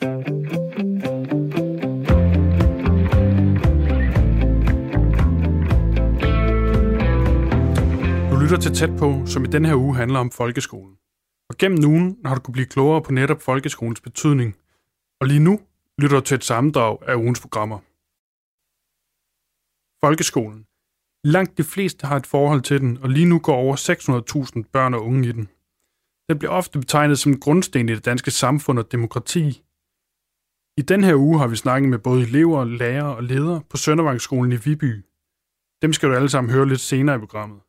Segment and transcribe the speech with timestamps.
[0.00, 0.06] Du
[8.42, 10.96] lytter til tæt på, som i denne her uge handler om folkeskolen.
[11.48, 14.56] Og gennem ugen har du kunne blive klogere på netop folkeskolens betydning.
[15.20, 15.60] Og lige nu
[15.98, 17.78] lytter du til et sammendrag af ugens programmer.
[20.00, 20.66] Folkeskolen.
[21.24, 23.76] Langt de fleste har et forhold til den, og lige nu går over
[24.56, 25.48] 600.000 børn og unge i den.
[26.28, 29.64] Den bliver ofte betegnet som en grundsten i det danske samfund og demokrati.
[30.78, 34.52] I den her uge har vi snakket med både elever, lærere og ledere på Søndervangsskolen
[34.52, 35.04] i Viby.
[35.82, 37.60] Dem skal du alle sammen høre lidt senere i programmet.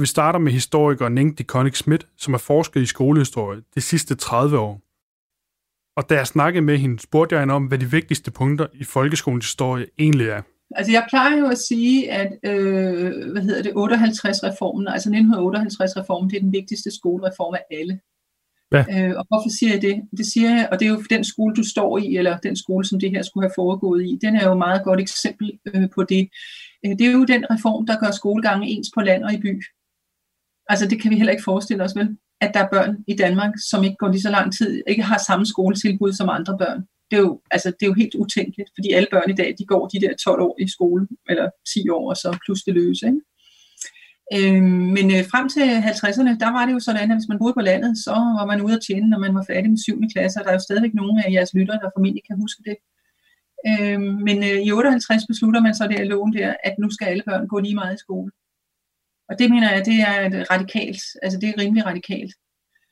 [0.00, 4.58] Vi starter med historiker Ningdi Konig Schmidt, som har forsket i skolehistorie de sidste 30
[4.58, 4.80] år.
[5.96, 8.84] Og da jeg snakkede med hende, spurgte jeg hende om, hvad de vigtigste punkter i
[8.84, 10.42] folkeskolens historie egentlig er.
[10.76, 16.36] Altså jeg plejer jo at sige, at øh, hvad hedder det, 58-reformen, altså 1958-reformen, det
[16.36, 18.00] er den vigtigste skolereform af alle.
[18.72, 18.84] Ja.
[18.94, 20.02] Øh, og hvorfor siger jeg det?
[20.16, 22.84] Det siger jeg, og det er jo den skole, du står i, eller den skole,
[22.84, 24.18] som det her skulle have foregået i.
[24.22, 26.28] Den er jo et meget godt eksempel øh, på det.
[26.86, 29.62] Øh, det er jo den reform, der gør skolegangen ens på land og i by.
[30.68, 32.16] Altså det kan vi heller ikke forestille os, vel?
[32.40, 35.18] At der er børn i Danmark, som ikke går lige så lang tid, ikke har
[35.26, 38.92] samme skoletilbud som andre børn det er jo, altså, det er jo helt utænkeligt, fordi
[38.92, 42.10] alle børn i dag, de går de der 12 år i skole, eller 10 år,
[42.10, 43.06] og så plus det løse.
[43.06, 43.20] Ikke?
[44.36, 44.62] Øh,
[44.96, 47.64] men øh, frem til 50'erne, der var det jo sådan, at hvis man boede på
[47.70, 50.02] landet, så var man ude at tjene, når man var færdig med 7.
[50.12, 52.76] klasse, og der er jo stadigvæk nogle af jeres lyttere, der formentlig kan huske det.
[53.68, 57.06] Øh, men øh, i 58 beslutter man så der i loven der, at nu skal
[57.06, 58.30] alle børn gå lige meget i skole.
[59.28, 62.32] Og det mener jeg, det er et radikalt, altså det er rimelig radikalt.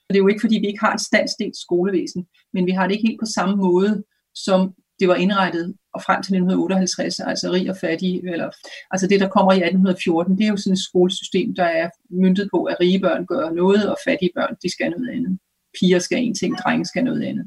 [0.09, 2.95] Det er jo ikke, fordi vi ikke har et standsdelt skolevæsen, men vi har det
[2.95, 7.71] ikke helt på samme måde, som det var indrettet og frem til 1958, altså rig
[7.71, 8.51] og fattig, eller,
[8.91, 12.49] altså det, der kommer i 1814, det er jo sådan et skolesystem, der er myndet
[12.55, 15.39] på, at rige børn gør noget, og fattige børn, de skal noget andet.
[15.81, 17.47] Piger skal en ting, drenge skal noget andet.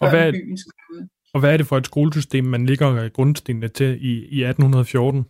[0.00, 0.32] Og hvad, er,
[1.34, 5.24] og hvad er det for et skolesystem, man ligger grundstenene til i, i 1814?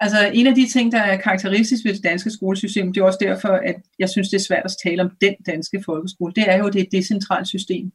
[0.00, 3.18] Altså en af de ting, der er karakteristisk ved det danske skolesystem, det er også
[3.22, 6.58] derfor, at jeg synes, det er svært at tale om den danske folkeskole, det er
[6.58, 7.92] jo, det er et decentralt system,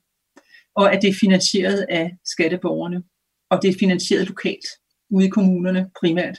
[0.78, 3.04] og at det er finansieret af skatteborgerne,
[3.50, 4.68] og det er finansieret lokalt,
[5.10, 6.38] ude i kommunerne primært.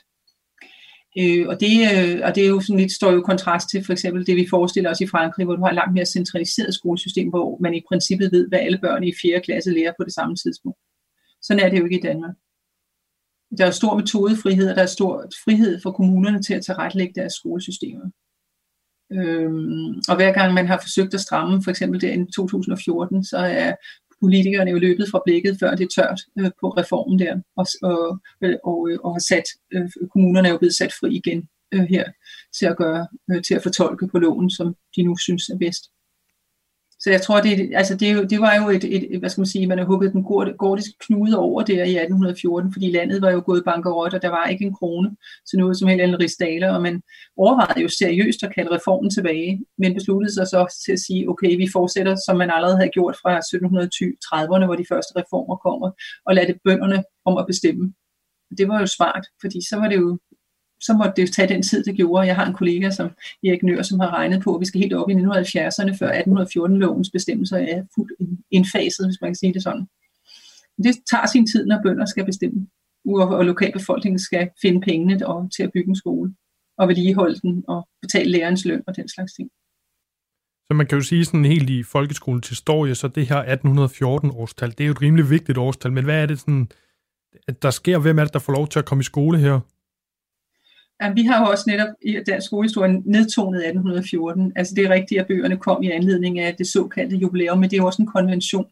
[1.18, 3.92] Øh, og, det, øh, og det er jo sådan lidt, står jo kontrast til for
[3.92, 7.28] eksempel det, vi forestiller os i Frankrig, hvor du har et langt mere centraliseret skolesystem,
[7.28, 9.40] hvor man i princippet ved, hvad alle børn i 4.
[9.40, 10.78] klasse lærer på det samme tidspunkt.
[11.42, 12.34] Sådan er det jo ikke i Danmark
[13.58, 17.32] der er stor metodefrihed, og der er stor frihed for kommunerne til at tilrettelægge deres
[17.32, 18.10] skolesystemer.
[19.12, 23.38] Øhm, og hver gang man har forsøgt at stramme, for eksempel der i 2014, så
[23.38, 23.74] er
[24.20, 28.18] politikerne jo løbet fra blikket, før det er tørt øh, på reformen der, og, og,
[28.44, 31.86] øh, og, øh, og har sat, øh, kommunerne er jo blevet sat fri igen øh,
[31.94, 32.04] her
[32.58, 35.84] til at gøre, øh, til at fortolke på loven, som de nu synes er bedst.
[37.00, 39.66] Så jeg tror, det, altså det, det var jo et, et, hvad skal man sige,
[39.66, 40.24] man har hugget den
[40.58, 44.46] gordiske knude over der i 1814, fordi landet var jo gået bankerot, og der var
[44.46, 45.16] ikke en krone
[45.50, 47.02] til noget som helst ristaler, og man
[47.36, 51.56] overvejede jo seriøst at kalde reformen tilbage, men besluttede sig så til at sige, okay,
[51.56, 55.90] vi fortsætter, som man allerede havde gjort fra 1730'erne, hvor de første reformer kommer,
[56.26, 57.94] og lade det bønderne om at bestemme.
[58.58, 60.18] Det var jo smart, fordi så var det jo
[60.80, 62.26] så måtte det jo tage den tid, det gjorde.
[62.26, 63.10] Jeg har en kollega, som
[63.44, 67.10] Erik Nør, som har regnet på, at vi skal helt op i 1970'erne, før 1814-lovens
[67.10, 69.86] bestemmelser er fuldt indfaset, hvis man kan sige det sådan.
[70.82, 72.66] Det tager sin tid, når bønder skal bestemme,
[73.04, 76.34] og lokalbefolkningen skal finde pengene og, til at bygge en skole,
[76.78, 79.50] og vedligeholde den, og betale lærernes løn og den slags ting.
[80.66, 84.80] Så man kan jo sige sådan helt i folkeskolens historie, så det her 1814-årstal, det
[84.80, 86.68] er jo et rimelig vigtigt årstal, men hvad er det sådan,
[87.48, 87.98] at der sker?
[87.98, 89.60] Hvem er det, der får lov til at komme i skole her?
[91.02, 94.52] Jamen, vi har jo også netop i dansk skolehistorie nedtonet 1814.
[94.56, 97.76] Altså det er rigtigt, at bøgerne kom i anledning af det såkaldte jubilæum, men det
[97.76, 98.66] er jo også en konvention.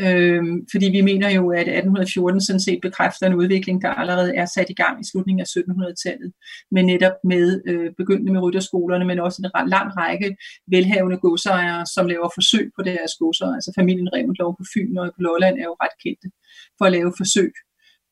[0.00, 4.46] Øhm, fordi vi mener jo, at 1814 sådan set bekræfter en udvikling, der allerede er
[4.46, 6.32] sat i gang i slutningen af 1700-tallet,
[6.70, 10.36] men netop med øh, begyndende med rytterskolerne, men også en lang række
[10.68, 13.54] velhavende godsejere, som laver forsøg på deres godser.
[13.54, 16.28] Altså familien Revendlov på Fyn og på Lolland er jo ret kendte
[16.78, 17.52] for at lave forsøg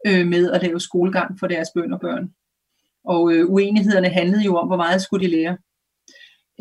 [0.06, 2.12] øh, med at lave skolegang for deres bønderbørn.
[2.12, 2.43] og børn.
[3.04, 5.56] Og øh, uenighederne handlede jo om, hvor meget skulle de lære.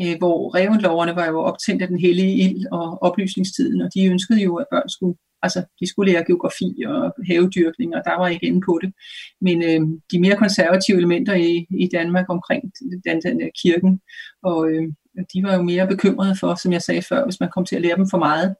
[0.01, 4.41] Øh, hvor revendloverne var jo optændt af den hellige ild og oplysningstiden, og de ønskede
[4.41, 8.45] jo, at børn skulle, altså, de skulle lære geografi og havedyrkning, og der var ikke
[8.45, 8.93] inde på det.
[9.41, 9.81] Men øh,
[10.11, 12.63] de mere konservative elementer i, i Danmark omkring
[13.05, 13.99] den, den der kirken,
[14.43, 14.87] og øh,
[15.33, 17.81] de var jo mere bekymrede for, som jeg sagde før, hvis man kom til at
[17.81, 18.55] lære dem for meget,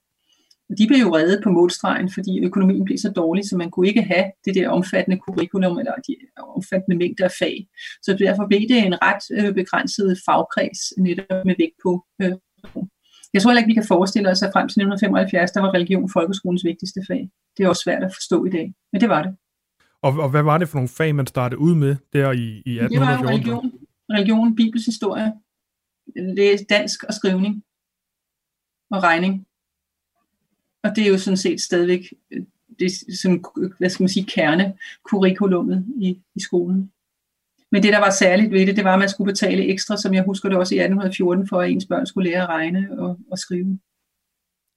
[0.77, 4.03] de blev jo reddet på målstregen, fordi økonomien blev så dårlig, så man kunne ikke
[4.03, 6.15] have det der omfattende curriculum eller de
[6.55, 7.67] omfattende mængder af fag.
[8.01, 12.35] Så derfor blev det en ret øh, begrænset fagkreds netop med vægt på øh,
[13.33, 16.09] Jeg tror heller ikke, vi kan forestille os, at frem til 1975, der var religion
[16.09, 17.29] folkeskolens vigtigste fag.
[17.57, 19.31] Det er også svært at forstå i dag, men det var det.
[20.05, 22.73] Og, og hvad var det for nogle fag, man startede ud med der i, i
[22.79, 22.91] 1814?
[22.91, 23.71] Det var jo religion,
[24.13, 25.29] religion bibels historie,
[26.69, 27.63] dansk og skrivning
[28.91, 29.45] og regning.
[30.83, 32.13] Og det er jo sådan set stadigvæk
[32.79, 32.91] det,
[33.21, 33.43] sådan,
[33.77, 36.91] hvad skal man sige, kernekurrikulummet i, i skolen.
[37.71, 40.13] Men det, der var særligt ved det, det var, at man skulle betale ekstra, som
[40.13, 43.19] jeg husker det også i 1814, for at ens børn skulle lære at regne og,
[43.31, 43.79] og skrive.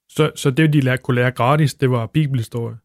[0.09, 2.77] Så, så det, de lærte, kunne lære gratis, det var bibelhistorie?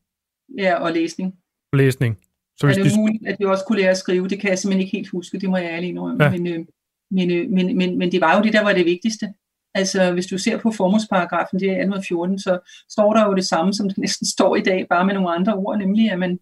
[0.58, 1.36] Ja, og læsning.
[1.74, 2.18] Læsning.
[2.58, 2.98] Så hvis er det de...
[2.98, 4.28] muligt, at de også kunne lære at skrive?
[4.28, 6.24] Det kan jeg simpelthen ikke helt huske, det må jeg ærligt indrømme.
[6.24, 6.32] Ja.
[6.32, 6.66] Men, øh,
[7.12, 9.34] men, øh, men, men, men det var jo det, der var det vigtigste.
[9.74, 12.60] Altså, hvis du ser på formålsparagrafen, det er 1814, så
[12.90, 15.54] står der jo det samme, som det næsten står i dag, bare med nogle andre
[15.54, 16.40] ord, nemlig at man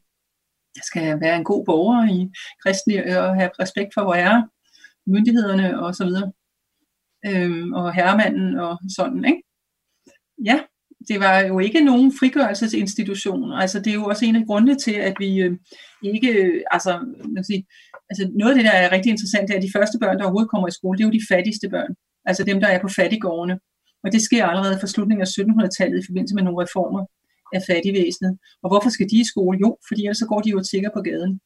[0.83, 2.29] skal være en god borger i
[2.63, 4.41] kristne og have respekt for, hvor er
[5.07, 6.31] myndighederne og så videre.
[7.25, 9.41] Øhm, og herremanden og sådan, ikke?
[10.45, 10.59] Ja,
[11.07, 13.53] det var jo ikke nogen frigørelsesinstitution.
[13.53, 15.57] Altså, det er jo også en af grundene til, at vi øh,
[16.03, 16.91] ikke, øh, altså,
[17.35, 17.65] man sige,
[18.09, 20.23] altså, noget af det, der er rigtig interessant, det er, at de første børn, der
[20.23, 21.95] overhovedet kommer i skole, det er jo de fattigste børn.
[22.29, 23.59] Altså dem, der er på fattigårdene.
[24.03, 27.01] Og det sker allerede fra slutningen af 1700-tallet i forbindelse med nogle reformer
[27.55, 28.33] af fattigvæsenet.
[28.63, 29.57] Og hvorfor skal de i skole?
[29.63, 31.39] Jo, fordi ellers så går de jo tigger på gaden.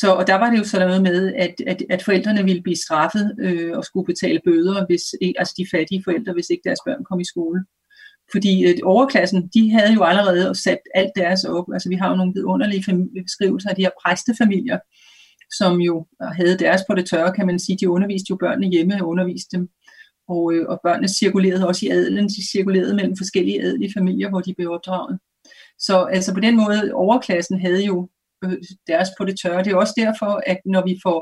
[0.00, 2.84] Så, og der var det jo sådan noget med, at, at, at forældrene ville blive
[2.86, 6.82] straffet øh, og skulle betale bøder, hvis, e, altså de fattige forældre, hvis ikke deres
[6.86, 7.60] børn kom i skole.
[8.32, 11.66] Fordi øh, overklassen, de havde jo allerede sat alt deres op.
[11.74, 12.84] Altså vi har jo nogle vidunderlige
[13.26, 14.78] beskrivelser af de her præstefamilier,
[15.58, 16.06] som jo
[16.36, 17.78] havde deres på det tørre, kan man sige.
[17.80, 19.68] De underviste jo børnene hjemme og underviste dem.
[20.28, 24.40] Og, øh, og børnene cirkulerede også i adelen, de cirkulerede mellem forskellige adelige familier, hvor
[24.40, 25.18] de blev opdraget.
[25.78, 28.08] Så altså på den måde, overklassen havde jo
[28.44, 29.64] øh, deres på det tørre.
[29.64, 31.18] Det er også derfor, at når vi får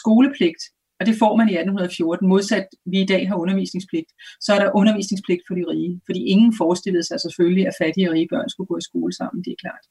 [0.00, 0.62] skolepligt,
[1.00, 4.76] og det får man i 1814, modsat vi i dag har undervisningspligt, så er der
[4.80, 6.00] undervisningspligt for de rige.
[6.06, 9.44] Fordi ingen forestillede sig selvfølgelig, at fattige og rige børn skulle gå i skole sammen,
[9.44, 9.84] det er klart.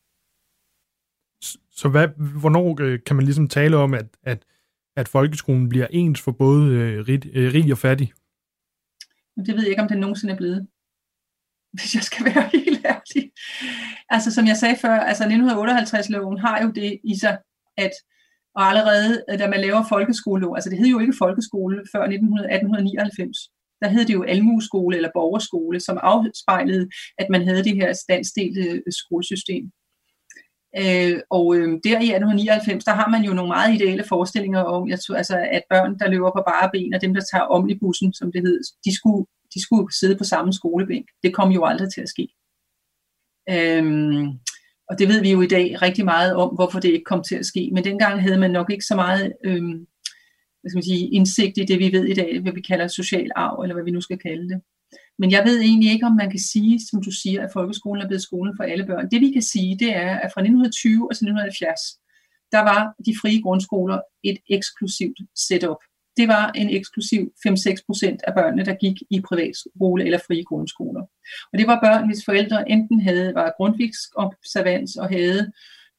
[1.71, 2.07] Så hvad,
[2.39, 4.45] hvornår øh, kan man ligesom tale om, at, at,
[4.95, 8.13] at folkeskolen bliver ens for både øh, rig, øh, rig og fattig?
[9.45, 10.67] Det ved jeg ikke, om det nogensinde er blevet.
[11.73, 13.31] Hvis jeg skal være helt ærlig.
[14.09, 17.38] Altså som jeg sagde før, altså 1958-loven har jo det i sig,
[17.77, 17.91] at
[18.55, 23.38] og allerede øh, da man laver folkeskolelov, altså det hed jo ikke folkeskole før 1899,
[23.81, 28.63] der hed det jo almueskole eller borgerskole, som afspejlede, at man havde det her standsdelte
[28.69, 29.65] øh, skolesystem.
[30.81, 34.89] Øh, og øh, der i 1899, der har man jo nogle meget ideelle forestillinger om,
[34.89, 38.13] jeg tror, altså, at børn, der løber på bare ben, og dem, der tager omnibussen,
[38.13, 41.06] som det hed, de skulle, de skulle sidde på samme skolebænk.
[41.24, 42.27] Det kom jo aldrig til at ske.
[43.50, 44.27] Øhm,
[44.89, 47.36] og det ved vi jo i dag rigtig meget om, hvorfor det ikke kom til
[47.36, 47.69] at ske.
[47.74, 49.88] Men dengang havde man nok ikke så meget øhm,
[50.60, 53.30] hvad skal man sige, indsigt i det, vi ved i dag, hvad vi kalder social
[53.36, 54.62] arv, eller hvad vi nu skal kalde det.
[55.19, 58.07] Men jeg ved egentlig ikke, om man kan sige, som du siger, at folkeskolen er
[58.07, 59.09] blevet skolen for alle børn.
[59.12, 61.81] Det vi kan sige, det er, at fra 1920 og til 1970,
[62.51, 65.81] der var de frie grundskoler et eksklusivt setup.
[66.18, 71.01] Det var en eksklusiv 5-6 procent af børnene, der gik i privatskole eller frie grundskoler.
[71.53, 75.51] Og det var børn, hvis forældre enten havde var grundvigs observans og havde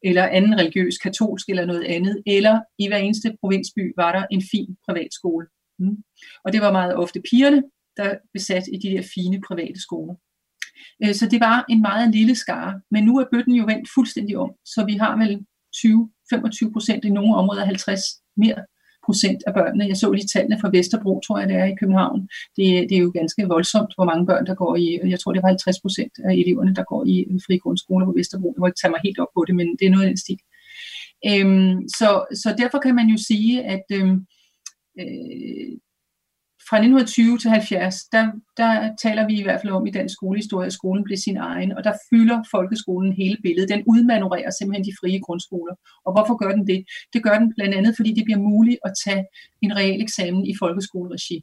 [0.02, 4.42] eller anden religiøs, katolsk eller noget andet, eller i hver eneste provinsby var der en
[4.50, 5.46] fin privatskole.
[5.78, 5.96] Mm.
[6.44, 7.62] Og det var meget ofte pigerne,
[7.96, 10.14] der besat i de der fine private skoler.
[11.04, 14.37] Øh, så det var en meget lille skare, men nu er bøtten jo vendt fuldstændig
[14.37, 18.00] om, så vi har vel 20-25 procent i nogle områder, 50
[18.37, 18.64] mere
[19.06, 19.88] procent af børnene.
[19.88, 22.20] Jeg så lige tallene fra Vesterbro, tror jeg det er i København.
[22.56, 25.42] Det, det er jo ganske voldsomt, hvor mange børn, der går i, jeg tror det
[25.42, 27.14] var 50 procent af eleverne, der går i
[27.47, 28.49] fri grundskoler på Vesterbro.
[28.54, 30.23] Jeg må ikke tage mig helt op på det, men det er noget af den
[30.25, 30.40] stil.
[31.30, 32.11] Øhm, så,
[32.42, 34.16] så derfor kan man jo sige, at øhm,
[35.00, 35.73] øh,
[36.68, 40.66] fra 1920 til 70, der, der taler vi i hvert fald om i dansk skolehistorie,
[40.66, 43.68] at skolen blev sin egen, og der fylder folkeskolen hele billedet.
[43.68, 45.75] Den udmanøvrerer simpelthen de frie grundskoler.
[46.04, 46.85] Og hvorfor gør den det?
[47.12, 49.25] Det gør den blandt andet, fordi det bliver muligt at tage
[49.62, 51.42] en reel eksamen i folkeskoleregi.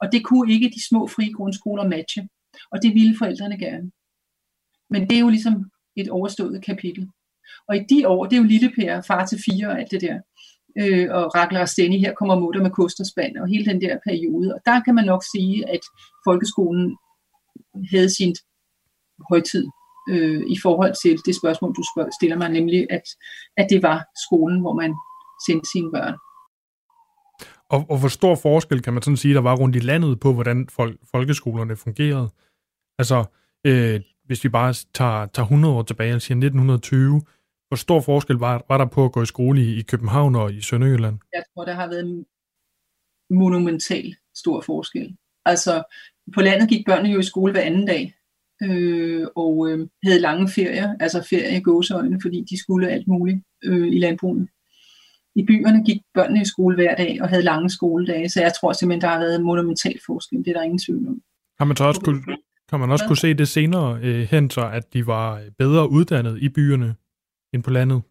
[0.00, 2.28] Og det kunne ikke de små frie grundskoler matche.
[2.72, 3.90] Og det ville forældrene gerne.
[4.90, 7.08] Men det er jo ligesom et overstået kapitel.
[7.68, 10.00] Og i de år, det er jo lille Per, far til fire og alt det
[10.00, 10.20] der
[10.80, 13.80] øh, og Rakler og Stenny, her kommer mutter med kost og spand, og hele den
[13.80, 14.54] der periode.
[14.54, 15.80] Og der kan man nok sige, at
[16.26, 16.96] folkeskolen
[17.92, 18.34] havde sin
[19.30, 19.66] højtid
[20.10, 23.06] øh, i forhold til det spørgsmål, du spørg, stiller mig, nemlig at,
[23.56, 24.94] at det var skolen, hvor man
[25.46, 26.16] sendte sine børn.
[27.70, 30.32] Og, og hvor stor forskel kan man sådan sige, der var rundt i landet på,
[30.32, 32.28] hvordan folk, folkeskolerne fungerede?
[32.98, 33.24] Altså,
[33.66, 37.22] øh, hvis vi bare tager, tager 100 år tilbage og siger 1920,
[37.68, 40.54] hvor stor forskel var, var der på at gå i skole i, i København og
[40.54, 41.18] i Sønderjylland?
[41.32, 42.24] Jeg tror, der har været
[43.30, 45.16] monumental stor forskel.
[45.44, 45.82] Altså,
[46.34, 48.14] på landet gik børnene jo i skole hver anden dag,
[48.62, 53.38] øh, og øh, havde lange ferier, altså ferie i gåseøjne, fordi de skulle alt muligt
[53.64, 54.48] øh, i landbruget.
[55.36, 58.72] I byerne gik børnene i skole hver dag og havde lange skoledage, så jeg tror
[58.72, 60.38] simpelthen, der har været monumental forskel.
[60.38, 61.20] Det er der ingen tvivl om.
[61.58, 62.22] Har man så også kunne,
[62.68, 66.42] kan man også kunne se det senere øh, hen, så at de var bedre uddannet
[66.42, 66.94] i byerne
[67.54, 68.02] end på landet?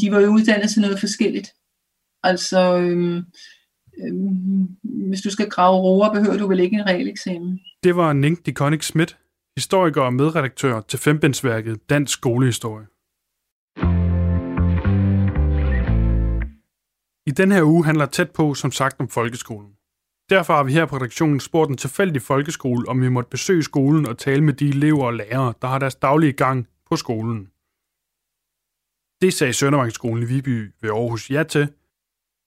[0.00, 1.48] De var jo uddannet til noget forskelligt.
[2.22, 3.16] Altså, øhm,
[4.02, 4.66] øhm,
[5.08, 7.60] hvis du skal grave roer, behøver du vel ikke en reel eksamen.
[7.82, 9.18] Det var Nink de Konig Schmidt,
[9.56, 12.86] historiker og medredaktør til fembindsværket Dansk Skolehistorie.
[17.26, 19.72] I den her uge handler tæt på, som sagt, om folkeskolen.
[20.30, 24.06] Derfor har vi her på redaktionen spurgt en tilfældig folkeskole, om vi måtte besøge skolen
[24.06, 27.40] og tale med de elever og lærere, der har deres daglige gang på skolen.
[29.22, 31.68] Det sagde Søndervangsskolen i Viby ved Aarhus ja til.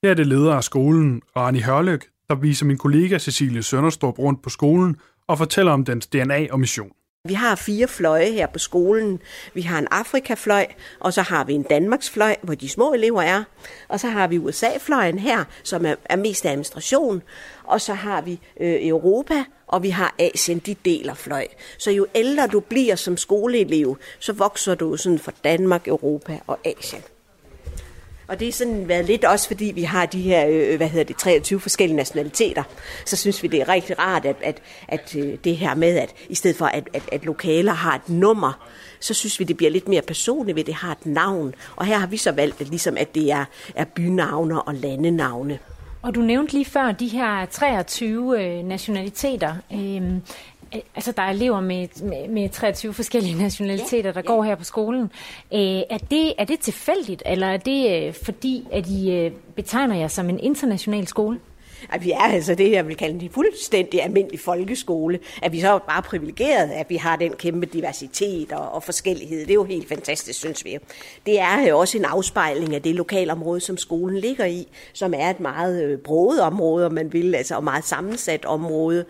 [0.04, 4.44] Her er det leder af skolen, Rani Hørløk, der viser min kollega Cecilie Sønderstrup rundt
[4.44, 4.98] på skolen
[5.28, 6.92] og fortæller om dens DNA og mission.
[7.26, 9.20] Vi har fire fløje her på skolen.
[9.54, 10.66] Vi har en Afrikafløj,
[11.00, 13.44] og så har vi en Danmarksfløj, hvor de små elever er.
[13.88, 17.22] Og så har vi USA-fløjen her, som er, er mest administration.
[17.64, 21.48] Og så har vi øh, Europa, og vi har Asien, de deler fløj.
[21.78, 26.60] Så jo ældre du bliver som skoleelev, så vokser du sådan fra Danmark, Europa og
[26.66, 27.02] Asien.
[28.28, 30.88] Og det er sådan været lidt også, fordi vi har de her, øh, øh hvad
[30.88, 32.64] hedder det, 23 forskellige nationaliteter.
[33.06, 36.16] Så synes vi, det er rigtig rart, at, at, at øh, det her med, at
[36.30, 38.68] i stedet for, at, at, at lokaler har et nummer,
[39.00, 41.56] så synes vi, det bliver lidt mere personligt ved, at det har et navn.
[41.76, 45.60] Og her har vi så valgt, at, ligesom, at det er, er bynavne og landenavne.
[46.02, 49.56] Og du nævnte lige før de her 23 øh, nationaliteter.
[49.74, 50.22] Øhm,
[50.76, 54.28] Øhm, altså der er elever med, med, med 23 forskellige nationaliteter, der ja.
[54.28, 55.02] går her på skolen.
[55.54, 59.96] Øh, er, det, er det tilfældigt, eller er det øh, fordi, at I øh, betegner
[59.96, 61.40] jer som en international skole?
[61.90, 65.20] At vi er altså det, jeg vil kalde en fuldstændig almindelig folkeskole.
[65.42, 69.40] At vi så er bare privilegeret, at vi har den kæmpe diversitet og, og forskellighed.
[69.40, 70.78] Det er jo helt fantastisk, synes vi.
[71.26, 75.30] Det er jo også en afspejling af det lokalområde, som skolen ligger i, som er
[75.30, 79.06] et meget øh, broget broet område, om man vil, altså og meget sammensat område.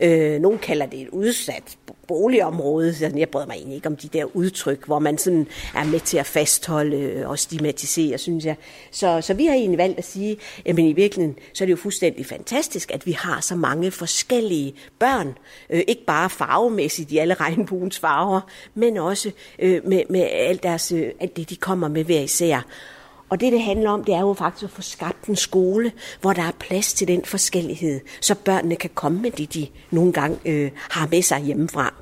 [0.00, 1.76] Øh, nogle kalder det et udsat
[2.10, 2.94] boligområde.
[3.16, 6.18] Jeg bryder mig egentlig ikke om de der udtryk, hvor man sådan er med til
[6.18, 8.56] at fastholde og stigmatisere, synes jeg.
[8.90, 11.76] Så, så vi har egentlig valgt at sige, at i virkeligheden, så er det jo
[11.76, 15.38] fuldstændig fantastisk, at vi har så mange forskellige børn.
[15.70, 18.40] Øh, ikke bare farvemæssigt i alle regnbuens farver,
[18.74, 22.66] men også øh, med, med alt, deres, øh, alt det, de kommer med hver især.
[23.30, 26.32] Og det, det handler om, det er jo faktisk at få skabt en skole, hvor
[26.32, 30.38] der er plads til den forskellighed, så børnene kan komme med det, de nogle gange
[30.44, 31.94] øh, har med sig hjemmefra.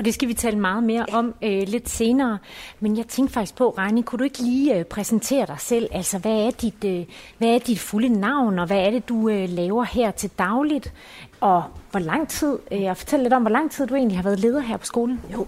[0.00, 2.38] Og det skal vi tale meget mere om øh, lidt senere.
[2.80, 5.88] Men jeg tænkte faktisk på, Rani, kunne du ikke lige øh, præsentere dig selv?
[5.92, 7.04] Altså, hvad er, dit, øh,
[7.38, 10.92] hvad er dit fulde navn, og hvad er det, du øh, laver her til dagligt?
[11.40, 14.22] Og hvor lang tid, øh, og fortæl lidt om, hvor lang tid du egentlig har
[14.22, 15.20] været leder her på skolen.
[15.32, 15.46] Jo,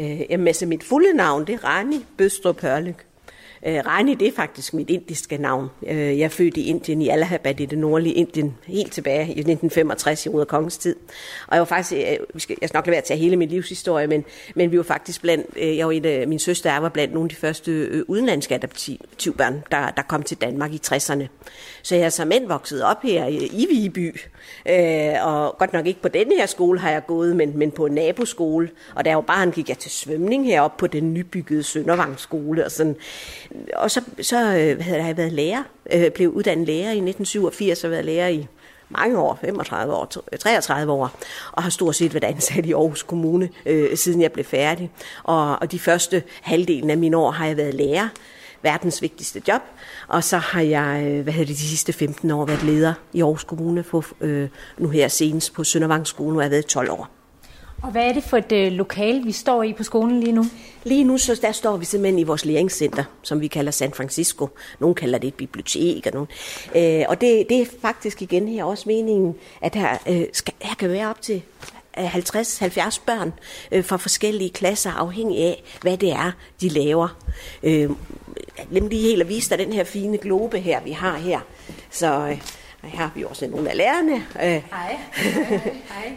[0.00, 3.05] øh, jamen, altså mit fulde navn, det er Rani Bøstrup Hørlyk.
[3.66, 5.68] Øh, Rani, det er faktisk mit indiske navn.
[5.86, 9.40] Øh, jeg er født i Indien, i Allahabad i det nordlige Indien, helt tilbage i
[9.40, 10.96] 1965 i Ruder Kongens tid.
[11.46, 14.06] Og jeg var faktisk, øh, jeg skal nok lade være at tage hele min livshistorie,
[14.06, 16.88] men, men vi var faktisk blandt, øh, jeg var en af, min søster er, var
[16.88, 21.26] blandt nogle af de første øh, udenlandske adoptivbørn, der, der kom til Danmark i 60'erne.
[21.86, 24.20] Så jeg er som mænd vokset op her i, Viby,
[24.68, 27.86] øh, og godt nok ikke på denne her skole har jeg gået, men, men på
[27.86, 28.70] en naboskole.
[28.94, 32.70] Og da jeg var barn, gik jeg til svømning heroppe på den nybyggede Søndervangsskole, og
[32.70, 32.96] sådan
[33.74, 35.62] og så, så øh, hvad hedder, har jeg været lærer,
[35.92, 38.46] øh, blev uddannet lærer i 1987 og været lærer i
[38.88, 41.10] mange år, 35 år, 33 øh, år,
[41.52, 44.90] og har stort set været ansat i Aarhus Kommune, øh, siden jeg blev færdig.
[45.24, 48.08] Og, og de første halvdelen af mine år har jeg været lærer,
[48.62, 49.62] verdens vigtigste job,
[50.08, 53.20] og så har jeg, øh, hvad hedder det, de sidste 15 år været leder i
[53.20, 54.48] Aarhus Kommune, på, øh,
[54.78, 57.08] nu her senest på Søndervangsskolen, hvor jeg har været 12 år.
[57.82, 60.44] Og hvad er det for et øh, lokal, vi står i på skolen lige nu?
[60.84, 64.48] Lige nu så der står vi simpelthen i vores læringscenter, som vi kalder San Francisco.
[64.78, 66.06] Nogle kalder det et bibliotek.
[66.06, 66.28] Og, nogen.
[66.76, 70.74] Øh, og det, det er faktisk igen her også meningen, at her, øh, skal, her
[70.74, 71.42] kan være op til
[71.96, 73.32] 50-70 børn
[73.72, 77.16] øh, fra forskellige klasser, afhængig af, hvad det er, de laver.
[77.62, 77.90] Øh,
[78.70, 81.40] lige helt at vise dig den her fine globe her, vi har her.
[81.90, 82.40] Så øh,
[82.82, 84.14] her har vi også nogle af lærerne.
[84.42, 84.50] Øh.
[84.72, 84.98] Hej.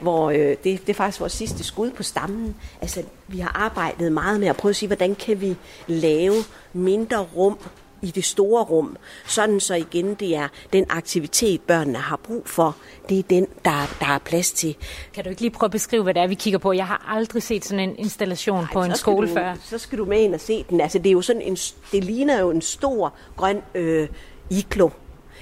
[0.01, 2.55] hvor øh, det, det er faktisk vores sidste skud på stammen.
[2.81, 5.55] Altså, vi har arbejdet meget med at prøve at sige, hvordan kan vi
[5.87, 6.35] lave
[6.73, 7.57] mindre rum
[8.01, 12.75] i det store rum, sådan så igen det er den aktivitet, børnene har brug for,
[13.09, 14.75] det er den, der, der er plads til.
[15.13, 16.71] Kan du ikke lige prøve at beskrive, hvad det er, vi kigger på?
[16.71, 19.55] Jeg har aldrig set sådan en installation Nej, på en skole du, før.
[19.63, 20.81] Så skal du med ind og se den.
[20.81, 21.55] Altså, det, er jo sådan en,
[21.91, 24.07] det ligner jo en stor grøn øh,
[24.49, 24.89] iglo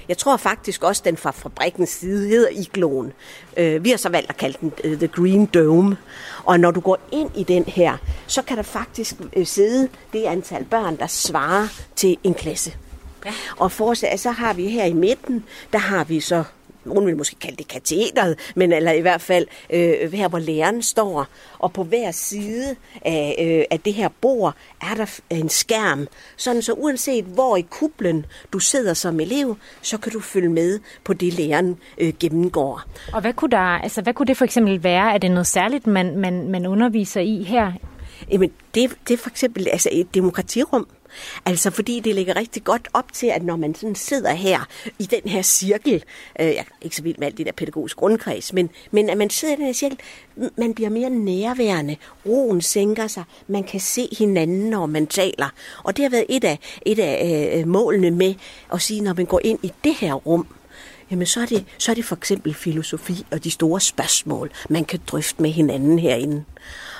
[0.08, 3.12] Jeg tror faktisk også, den fra fabrikkens side hedder Igloen.
[3.56, 5.96] Øh, vi har så valgt at kalde den uh, The Green Dome.
[6.44, 7.96] Og når du går ind i den her,
[8.26, 12.76] så kan der faktisk uh, sidde det antal børn, der svarer til en klasse.
[13.24, 13.32] Ja.
[13.56, 16.44] Og for, så har vi her i midten, der har vi så
[16.88, 20.82] nogen vil måske kalde det katedret, men eller i hvert fald øh, her, hvor læreren
[20.82, 21.26] står.
[21.58, 26.62] Og på hver side af, øh, af det her bord er der en skærm, sådan
[26.62, 31.12] så uanset hvor i kublen du sidder som elev, så kan du følge med på
[31.12, 32.82] det, læreren øh, gennemgår.
[33.12, 35.14] Og hvad kunne, der, altså, hvad kunne det for eksempel være?
[35.14, 37.72] Er det noget særligt, man, man, man underviser i her?
[38.30, 40.86] Jamen, det, det er for eksempel altså et demokratirum.
[41.46, 44.66] Altså fordi det ligger rigtig godt op til, at når man sådan sidder her
[44.98, 46.04] i den her cirkel,
[46.40, 49.18] øh, jeg er ikke så vild med alt det der pædagogisk grundkreds, men, men at
[49.18, 49.98] man sidder i den her cirkel,
[50.56, 51.96] man bliver mere nærværende,
[52.26, 55.48] roen sænker sig, man kan se hinanden, når man taler.
[55.84, 58.34] Og det har været et af, et af øh, målene med
[58.72, 60.46] at sige, når man går ind i det her rum,
[61.10, 64.84] jamen så er, det, så er det for eksempel filosofi og de store spørgsmål, man
[64.84, 66.44] kan drøfte med hinanden herinde.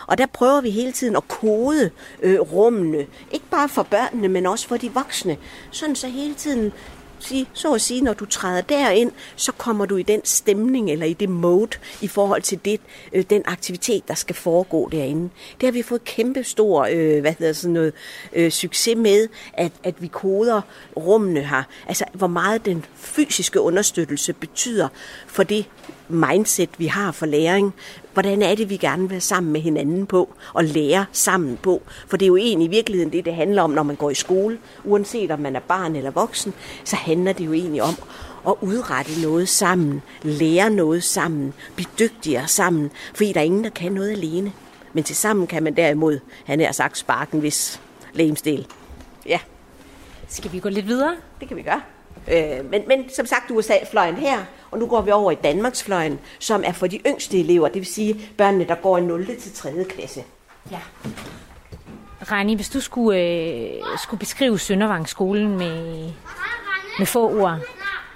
[0.07, 1.91] Og der prøver vi hele tiden at kode
[2.23, 5.37] øh, rummene, ikke bare for børnene, men også for de voksne,
[5.71, 6.73] sådan så hele tiden
[7.19, 11.07] sige, så at sige, når du træder derind, så kommer du i den stemning eller
[11.07, 12.81] i det mode i forhold til det,
[13.13, 15.31] øh, den aktivitet, der skal foregå derinde.
[15.61, 17.93] Det har vi fået kæmpe stor øh, hvad hedder sådan noget,
[18.33, 20.61] øh, succes med, at, at vi koder
[20.97, 21.63] rummene her.
[21.87, 24.89] Altså, hvor meget den fysiske understøttelse betyder
[25.27, 25.65] for det
[26.09, 27.75] mindset, vi har for læring.
[28.19, 31.83] Hvordan er det, vi gerne vil være sammen med hinanden på og lære sammen på?
[32.07, 34.15] For det er jo egentlig i virkeligheden det, det handler om, når man går i
[34.15, 34.59] skole.
[34.85, 37.95] Uanset om man er barn eller voksen, så handler det jo egentlig om
[38.49, 43.71] at udrette noget sammen, lære noget sammen, blive dygtigere sammen, fordi der er ingen, der
[43.71, 44.53] kan noget alene.
[44.93, 47.81] Men til sammen kan man derimod, han har sagt, sparken hvis
[48.13, 48.67] lægemstil.
[49.27, 49.39] Ja.
[50.29, 51.17] Skal vi gå lidt videre?
[51.41, 51.81] Det kan vi gøre.
[52.31, 54.39] Øh, men, men som sagt, USA-fløjen her,
[54.71, 57.87] og nu går vi over i Danmarksfløjen, som er for de yngste elever, det vil
[57.87, 59.27] sige børnene, der går i 0.
[59.27, 59.85] til 3.
[59.89, 60.25] klasse.
[60.71, 60.79] Ja.
[62.31, 63.71] Rani, hvis du skulle, øh,
[64.03, 66.11] skulle beskrive Søndervangsskolen med,
[66.99, 67.59] med få ord,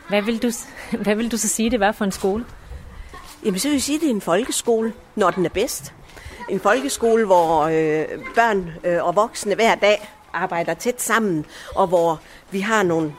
[0.08, 0.50] hvad vil, du,
[1.04, 2.44] hvad vil du så sige, det var for en skole?
[3.44, 5.94] Jamen, så vil jeg sige, det er en folkeskole, når den er bedst.
[6.48, 12.20] En folkeskole, hvor øh, børn øh, og voksne hver dag arbejder tæt sammen, og hvor
[12.50, 13.14] vi har nogle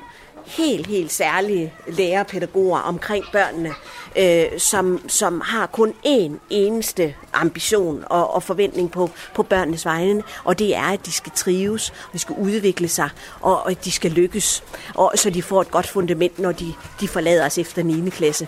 [0.45, 3.73] helt, helt særlige lærerpædagoger omkring børnene,
[4.15, 10.23] øh, som, som har kun én eneste ambition og, og forventning på, på børnenes vegne,
[10.43, 13.09] og det er, at de skal trives, og de skal udvikle sig,
[13.41, 14.63] og, og at de skal lykkes,
[14.95, 18.09] og så de får et godt fundament, når de, de forlader os efter 9.
[18.09, 18.47] klasse.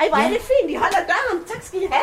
[0.00, 1.44] Ej, hvor er det fint, de holder døren.
[1.54, 2.02] Tak skal I have.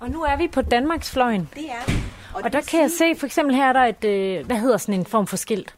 [0.00, 1.48] Og nu er vi på Danmarksfløjen.
[1.54, 1.92] Det er
[2.34, 4.76] Og, og der kan jeg se, for eksempel her er der et, øh, hvad hedder
[4.76, 5.74] sådan en form for skilt?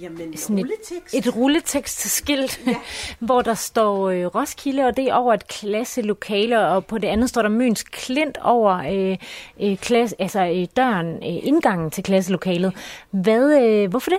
[0.00, 1.14] Jamen, sådan rulletekst.
[1.14, 2.74] Et, et rulletekstskilt, ja.
[3.26, 7.28] hvor der står øh, Roskilde, og det er over et klasselokale, og på det andet
[7.28, 9.18] står der Møns Klint over øh,
[9.62, 12.72] øh, klasse, altså, øh, døren, øh, indgangen til klasselokalet.
[13.10, 14.18] Hvad, øh, hvorfor det?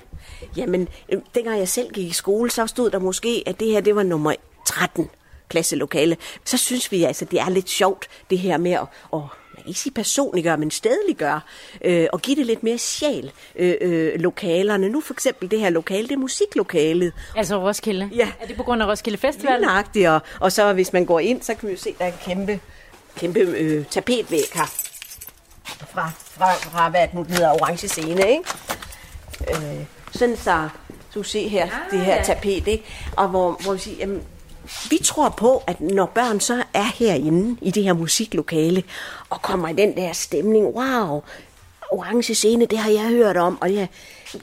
[0.58, 3.82] Jamen, øh, dengang jeg selv gik i skole, så stod der måske, at det her
[3.82, 4.34] det var nummer
[4.66, 5.10] 13
[5.50, 6.18] klasselokale.
[6.46, 9.22] Så synes vi altså, det er lidt sjovt, det her med at, at
[9.62, 11.42] kan ikke sige personliggøre, men stedliggøre,
[11.86, 14.90] øh, og give det lidt mere sjæl øh, øh, lokalerne.
[14.90, 17.14] Nu for eksempel det her lokale, det er musiklokalet.
[17.36, 18.10] Altså Roskilde?
[18.16, 18.32] Ja.
[18.40, 19.62] Er det på grund af Roskilde Festival?
[19.62, 22.12] Nøjagtigt, og, og så hvis man går ind, så kan vi jo se, der er
[22.12, 22.60] en kæmpe,
[23.18, 24.66] kæmpe øh, tapetvæg her.
[25.94, 28.44] Fra, fra, fra hvad det nu hedder, orange scene, ikke?
[29.50, 30.70] Øh, sådan så,
[31.16, 32.24] du se her, ah, det her ja.
[32.24, 32.84] tapet, ikke?
[33.18, 34.22] Og hvor, hvor vi siger, jamen,
[34.90, 38.84] vi tror på, at når børn så er herinde i det her musiklokale,
[39.30, 41.22] og kommer i den der stemning, wow,
[41.92, 43.88] orange scene, det har jeg hørt om, og ja,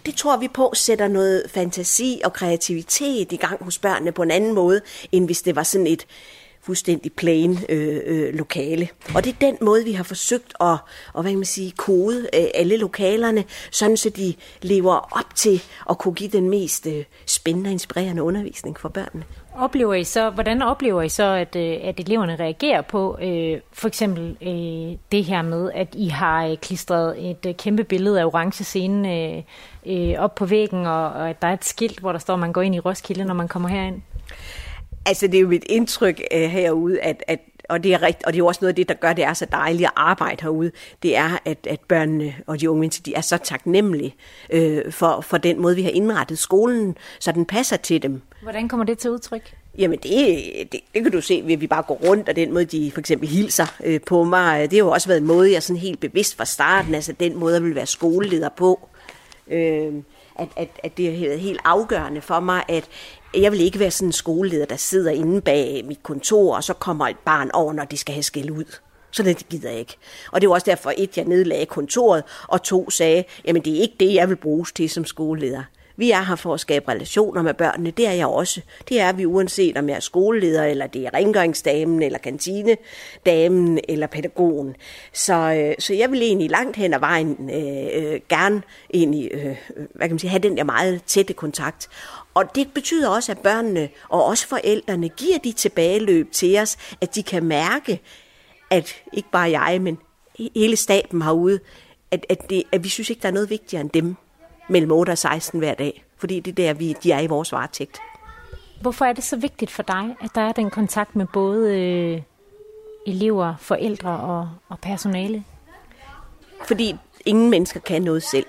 [0.07, 4.31] det tror vi på sætter noget fantasi og kreativitet i gang hos børnene på en
[4.31, 4.81] anden måde,
[5.13, 6.07] end hvis det var sådan et
[6.63, 8.89] fuldstændig plain øh, øh, lokale.
[9.15, 10.79] Og det er den måde, vi har forsøgt at
[11.17, 15.63] at hvad kan man sige, kode øh, alle lokalerne, sådan så de lever op til
[15.91, 19.25] at kunne give den mest øh, spændende og inspirerende undervisning for børnene.
[19.59, 23.89] Oplever I så, hvordan oplever I så, at, øh, at eleverne reagerer på øh, for
[23.89, 28.25] eksempel øh, det her med, at I har øh, klistret et øh, kæmpe billede af
[28.25, 29.43] orange scenen øh,
[29.87, 32.41] øh, op på væggen, og, og at der er et skilt, hvor der står, at
[32.41, 34.03] man går ind i Roskilde, når man kommer herind?
[35.09, 38.33] Altså, det er jo mit indtryk øh, herude, at, at og det er rigt, og
[38.33, 40.43] det er jo også noget af det, der gør, det er så dejligt at arbejde
[40.43, 40.71] herude,
[41.03, 44.15] det er, at, at børnene og de unge mennesker, de er så taknemmelige
[44.51, 48.23] øh, for, for den måde, vi har indrettet skolen, så den passer til dem.
[48.43, 49.55] Hvordan kommer det til udtryk?
[49.79, 50.13] Jamen det,
[50.73, 52.91] det, det kan du se ved, at vi bare går rundt, og den måde, de
[52.91, 55.81] for eksempel hilser øh, på mig, det har jo også været en måde, jeg sådan
[55.81, 58.89] helt bevidst fra starten, altså den måde, jeg vil være skoleleder på.
[59.51, 59.93] Øh,
[60.39, 62.85] at, at, at det er helt afgørende for mig, at
[63.35, 66.75] jeg vil ikke være sådan en skoleleder, der sidder inde bag mit kontor, og så
[66.75, 68.79] kommer et barn over, når de skal have skæld ud.
[69.11, 69.97] Så det gider jeg ikke.
[70.33, 73.81] Og det var også derfor, et, jeg nedlagde kontoret, og to sagde, jamen det er
[73.81, 75.63] ikke det, jeg vil bruges til som skoleleder.
[75.99, 78.61] Vi er her for at skabe relationer med børnene, det er jeg også.
[78.89, 84.07] Det er vi uanset om jeg er skoleleder, eller det er rengøringsdamen, eller kantinedamen, eller
[84.07, 84.77] pædagogen.
[85.13, 88.63] Så, øh, så jeg vil egentlig langt hen ad vejen øh, øh, gerne
[88.95, 89.57] egentlig, øh, øh
[89.95, 91.89] hvad kan man sige, have den der meget tætte kontakt.
[92.35, 97.15] Og det betyder også, at børnene og også forældrene giver de tilbageløb til os, at
[97.15, 98.01] de kan mærke,
[98.71, 99.99] at ikke bare jeg, men
[100.55, 101.61] hele staben herude,
[102.11, 104.17] at, at, det, at vi synes ikke, der er noget vigtigere end dem
[104.69, 106.05] mellem 8 og 16 hver dag.
[106.17, 108.01] Fordi det er der, vi, de er i vores varetægt.
[108.81, 112.23] Hvorfor er det så vigtigt for dig, at der er den kontakt med både øh,
[113.07, 115.45] elever, forældre og, og personale?
[116.65, 118.47] Fordi ingen mennesker kan noget selv.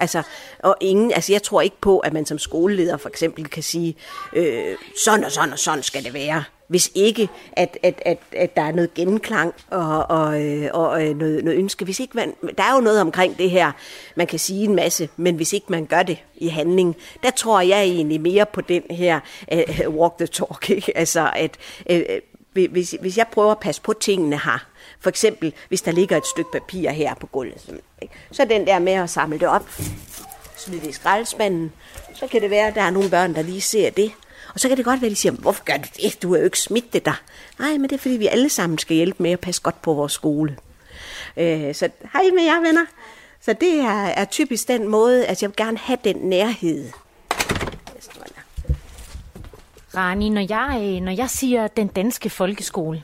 [0.00, 0.22] Altså,
[0.58, 3.96] og ingen, altså jeg tror ikke på, at man som skoleleder for eksempel kan sige,
[4.32, 6.44] øh, sådan og sådan og sådan skal det være.
[6.68, 11.02] Hvis ikke, at, at, at, at der er noget genklang og, og, øh, og, og
[11.02, 11.84] noget, noget ønske.
[11.84, 13.72] Hvis ikke man, der er jo noget omkring det her,
[14.14, 17.60] man kan sige en masse, men hvis ikke man gør det i handling, der tror
[17.60, 19.20] jeg egentlig mere på den her
[19.52, 20.70] uh, walk the talk.
[20.70, 20.98] Ikke?
[20.98, 21.56] Altså, at
[21.90, 21.98] uh,
[22.70, 24.66] hvis, hvis jeg prøver at passe på tingene her,
[25.00, 27.80] for eksempel, hvis der ligger et stykke papir her på gulvet,
[28.32, 29.70] så den der med at samle det op,
[30.56, 31.72] smide det i skraldespanden,
[32.14, 34.12] så kan det være, at der er nogle børn, der lige ser det.
[34.54, 36.22] Og så kan det godt være, at de siger, hvorfor gør du det?
[36.22, 37.22] Du har jo ikke smidt det der.
[37.58, 39.94] Nej, men det er fordi, vi alle sammen skal hjælpe med at passe godt på
[39.94, 40.56] vores skole.
[41.36, 42.86] Øh, så hej med jer, venner.
[43.40, 46.90] Så det er, er typisk den måde, at jeg vil gerne have den nærhed.
[49.94, 53.02] Rani, når jeg, øh, når jeg siger den danske folkeskole,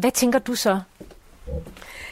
[0.00, 0.80] hvad tænker du så?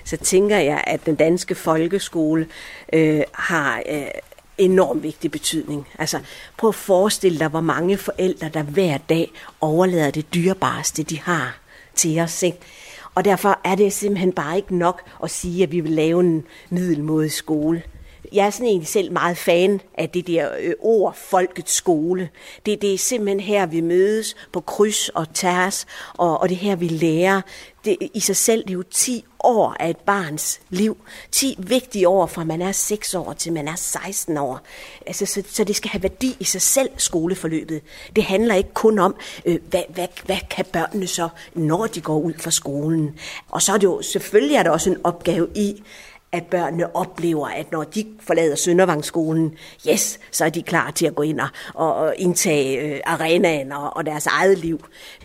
[0.04, 2.46] Så tænker jeg, at den danske folkeskole
[2.92, 4.06] øh, har øh,
[4.58, 5.88] enormt vigtig betydning.
[5.98, 6.20] Altså,
[6.56, 11.58] prøv at forestille dig, hvor mange forældre, der hver dag overlader det dyrebareste, de har
[11.94, 12.42] til os.
[12.42, 12.58] Ikke?
[13.14, 16.44] Og derfor er det simpelthen bare ikke nok at sige, at vi vil lave en
[16.70, 17.82] middelmodig skole
[18.32, 22.28] jeg er sådan egentlig selv meget fan af det der øh, ord, folkets skole.
[22.66, 26.76] Det, det er simpelthen her, vi mødes på kryds og tærs, og, og det her,
[26.76, 27.40] vi lærer.
[27.84, 30.96] Det, I sig selv, det er jo 10 år af et barns liv.
[31.32, 34.60] 10 vigtige år, fra man er 6 år til man er 16 år.
[35.06, 37.80] Altså, så, så det skal have værdi i sig selv, skoleforløbet.
[38.16, 42.18] Det handler ikke kun om, øh, hvad, hvad, hvad kan børnene så, når de går
[42.18, 43.18] ud fra skolen.
[43.48, 45.82] Og så er det jo, selvfølgelig er der også en opgave i,
[46.32, 49.54] at børnene oplever, at når de forlader Søndervangsskolen,
[49.88, 51.40] yes, så er de klar til at gå ind
[51.74, 54.80] og, og indtage øh, arenaen og, og deres eget liv.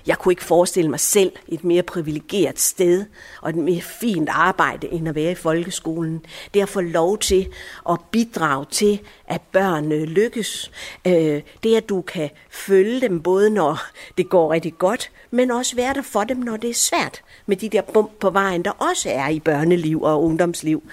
[0.08, 3.06] Jeg kunne ikke forestille mig selv et mere privilegeret sted
[3.42, 6.26] og et mere fint arbejde, end at være i folkeskolen.
[6.54, 7.48] Det at få lov til
[7.90, 10.72] at bidrage til, at børnene lykkes.
[11.08, 13.80] Øh, det at du kan følge dem, både når
[14.18, 17.58] det går rigtig godt, men også være der for dem, når det er svært med
[17.58, 20.84] de der bump på vejen, der også er i børneliv og ungdomsliv.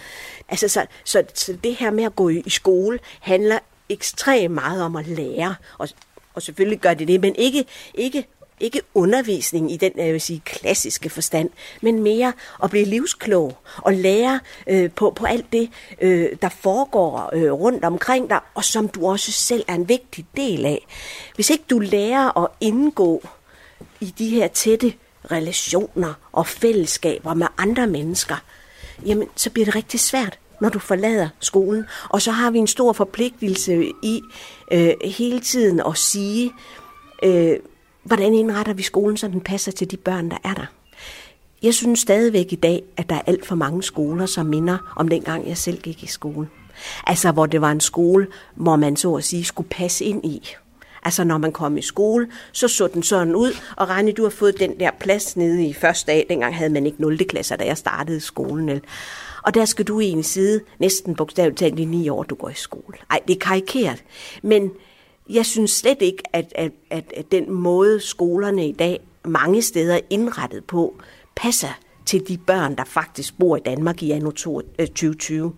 [0.48, 4.82] Altså, så, så, så det her med at gå i, i skole handler ekstremt meget
[4.82, 5.88] om at lære, og,
[6.34, 8.26] og selvfølgelig gør det det, men ikke, ikke
[8.60, 13.94] ikke undervisning i den jeg vil sige, klassiske forstand, men mere at blive livsklog og
[13.94, 15.70] lære øh, på, på alt det,
[16.00, 20.26] øh, der foregår øh, rundt omkring dig, og som du også selv er en vigtig
[20.36, 20.86] del af.
[21.34, 23.28] Hvis ikke du lærer at indgå
[24.00, 24.92] i de her tætte
[25.30, 28.36] relationer og fællesskaber med andre mennesker,
[29.06, 31.84] jamen så bliver det rigtig svært, når du forlader skolen.
[32.08, 34.20] Og så har vi en stor forpligtelse i
[34.72, 36.52] øh, hele tiden at sige,
[37.22, 37.56] øh,
[38.02, 40.66] hvordan indretter vi skolen, så den passer til de børn, der er der.
[41.62, 45.08] Jeg synes stadigvæk i dag, at der er alt for mange skoler, som minder om
[45.08, 46.48] dengang, jeg selv gik i skole.
[47.06, 50.48] Altså, hvor det var en skole, hvor man så at sige skulle passe ind i.
[51.02, 54.30] Altså når man kom i skole, så så den sådan ud, og Rani, du har
[54.30, 56.26] fået den der plads nede i første dag.
[56.28, 57.18] Dengang havde man ikke 0.
[57.18, 58.80] klasser, da jeg startede i skolen.
[59.42, 62.54] Og der skal du egentlig sidde næsten bogstaveligt talt i ni år, du går i
[62.54, 62.98] skole.
[63.10, 64.04] Ej, det er karikeret.
[64.42, 64.70] Men
[65.30, 69.94] jeg synes slet ikke, at, at, at, at den måde skolerne i dag mange steder
[69.94, 71.00] er indrettet på,
[71.36, 75.46] passer til de børn, der faktisk bor i Danmark i anno 2020.
[75.46, 75.52] Øh,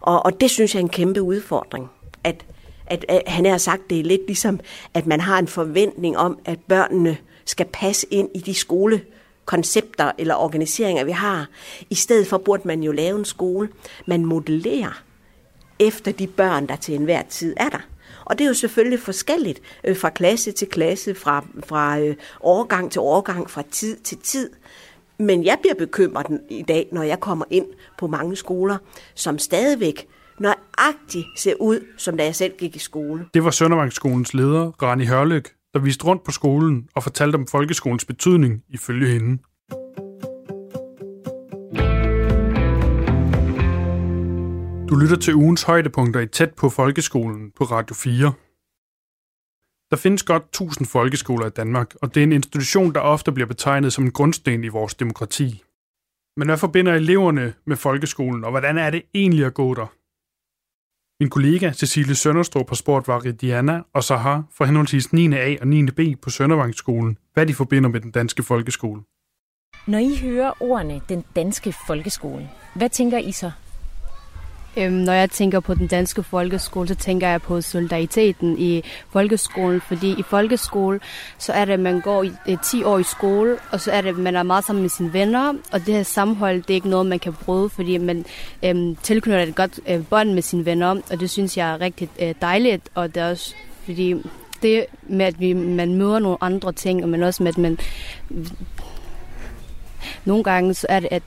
[0.00, 1.90] og, og det synes jeg er en kæmpe udfordring,
[2.24, 2.46] at
[2.86, 4.60] at, at han har sagt, det er lidt ligesom,
[4.94, 10.34] at man har en forventning om, at børnene skal passe ind i de skolekoncepter eller
[10.34, 11.46] organiseringer, vi har.
[11.90, 13.68] I stedet for burde man jo lave en skole,
[14.06, 15.02] man modellerer
[15.78, 17.86] efter de børn, der til enhver tid er der.
[18.26, 22.92] Og det er jo selvfølgelig forskelligt øh, fra klasse til klasse, fra, fra øh, årgang
[22.92, 24.50] til årgang, fra tid til tid.
[25.18, 27.66] Men jeg bliver bekymret i dag, når jeg kommer ind
[27.98, 28.78] på mange skoler,
[29.14, 30.06] som stadigvæk
[30.40, 33.26] nøjagtigt ser ud, som da jeg selv gik i skole.
[33.34, 38.04] Det var Søndervangsskolens leder, Rani Hørløk, der viste rundt på skolen og fortalte om folkeskolens
[38.04, 39.38] betydning ifølge hende.
[44.90, 48.32] Du lytter til ugens højdepunkter i Tæt på Folkeskolen på Radio 4.
[49.90, 53.46] Der findes godt 1000 folkeskoler i Danmark, og det er en institution, der ofte bliver
[53.46, 55.62] betegnet som en grundsten i vores demokrati.
[56.36, 59.86] Men hvad forbinder eleverne med folkeskolen, og hvordan er det egentlig at gå der?
[61.22, 65.34] Min kollega Cecilie Sønderstrup har spurgt Vari Diana og Sahar fra henholdsvis 9.
[65.34, 65.86] A og 9.
[65.86, 69.02] B på Søndervangsskolen, hvad de forbinder med den danske folkeskole.
[69.86, 73.50] Når I hører ordene den danske folkeskole, hvad tænker I så?
[74.78, 79.80] Øhm, når jeg tænker på den danske folkeskole, så tænker jeg på solidariteten i folkeskolen,
[79.80, 81.00] fordi i folkeskole,
[81.38, 84.00] så er det, at man går i, øh, 10 år i skole, og så er
[84.00, 86.74] det, at man er meget sammen med sine venner, og det her sammenhold, det er
[86.74, 88.24] ikke noget, man kan bryde, fordi man
[88.62, 92.08] øhm, tilknytter et godt øh, bånd med sine venner, og det synes jeg er rigtig
[92.22, 94.14] øh, dejligt, og det er også, fordi
[94.62, 97.78] det med, at vi, man møder nogle andre ting, men også med, at man
[100.24, 101.22] nogle gange så er det, at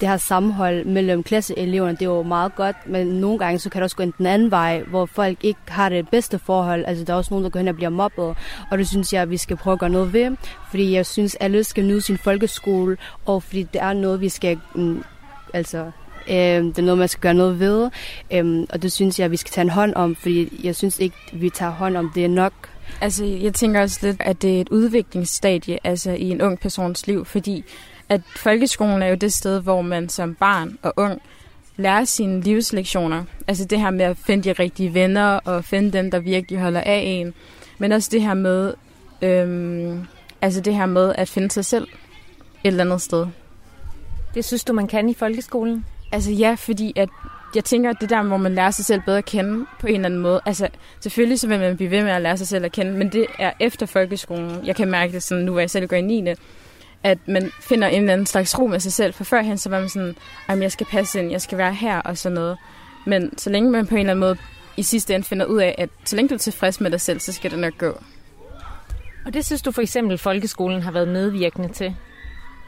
[0.00, 3.78] det her sammenhold mellem klasseeleverne, det er jo meget godt, men nogle gange så kan
[3.78, 6.84] det også gå den anden vej, hvor folk ikke har det bedste forhold.
[6.86, 8.34] Altså der er også nogen, der går hen og bliver mobbet,
[8.70, 10.36] og det synes jeg, at vi skal prøve at gøre noget ved,
[10.70, 14.28] fordi jeg synes, at alle skal nyde sin folkeskole, og fordi det er noget, vi
[14.28, 15.04] skal, mm,
[15.54, 15.90] altså
[16.30, 17.90] øh, det er noget, man skal gøre noget ved,
[18.30, 20.98] øh, og det synes jeg, at vi skal tage en hånd om, fordi jeg synes
[20.98, 22.52] ikke, vi tager hånd om det nok.
[23.00, 27.06] Altså, jeg tænker også lidt, at det er et udviklingsstadie altså, i en ung persons
[27.06, 27.64] liv, fordi
[28.10, 31.22] at folkeskolen er jo det sted, hvor man som barn og ung
[31.76, 33.24] lærer sine livslektioner.
[33.48, 36.80] Altså det her med at finde de rigtige venner og finde dem, der virkelig holder
[36.80, 37.34] af en.
[37.78, 38.74] Men også det her med,
[39.22, 40.06] øhm,
[40.42, 41.88] altså det her med at finde sig selv et
[42.64, 43.26] eller andet sted.
[44.34, 45.84] Det synes du, man kan i folkeskolen?
[46.12, 47.08] Altså ja, fordi at
[47.54, 49.94] jeg tænker, at det der, hvor man lærer sig selv bedre at kende på en
[49.94, 50.40] eller anden måde.
[50.46, 50.68] Altså
[51.00, 53.26] selvfølgelig så vil man blive ved med at lære sig selv at kende, men det
[53.38, 54.66] er efter folkeskolen.
[54.66, 56.20] Jeg kan mærke det sådan, nu hvor jeg selv går i 9
[57.02, 59.14] at man finder en eller anden slags ro med sig selv.
[59.14, 60.16] For førhen så var man sådan,
[60.48, 62.58] at jeg skal passe ind, jeg skal være her og sådan noget.
[63.06, 64.36] Men så længe man på en eller anden måde
[64.76, 67.20] i sidste ende finder ud af, at så længe du er tilfreds med dig selv,
[67.20, 68.02] så skal det nok gå.
[69.26, 71.96] Og det synes du for eksempel, folkeskolen har været medvirkende til?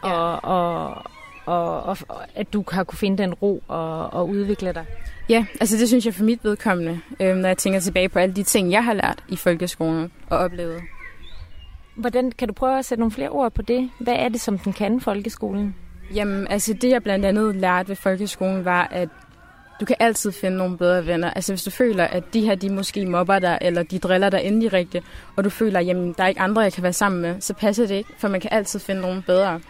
[0.04, 0.10] Ja.
[0.10, 1.02] Og, og,
[1.46, 4.84] og, og, at du har kunne finde den ro og, og udvikle dig?
[5.28, 8.34] Ja, altså det synes jeg for mit vedkommende, øh, når jeg tænker tilbage på alle
[8.34, 10.82] de ting, jeg har lært i folkeskolen og oplevet.
[11.94, 13.90] Hvordan kan du prøve at sætte nogle flere ord på det?
[14.00, 15.74] Hvad er det, som den kan, folkeskolen?
[16.14, 19.08] Jamen, altså det jeg blandt andet lærte ved folkeskolen var, at
[19.80, 21.30] du kan altid finde nogle bedre venner.
[21.30, 24.42] Altså hvis du føler, at de her, de måske mobber dig, eller de driller dig
[24.42, 25.02] indirekte,
[25.36, 27.54] og du føler, at jamen, der er ikke andre, jeg kan være sammen med, så
[27.54, 29.60] passer det ikke, for man kan altid finde nogle bedre.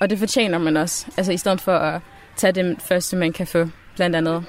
[0.00, 2.00] Og det fortjener man også, altså i stedet for at
[2.36, 4.44] tage det første, man kan få, blandt andet.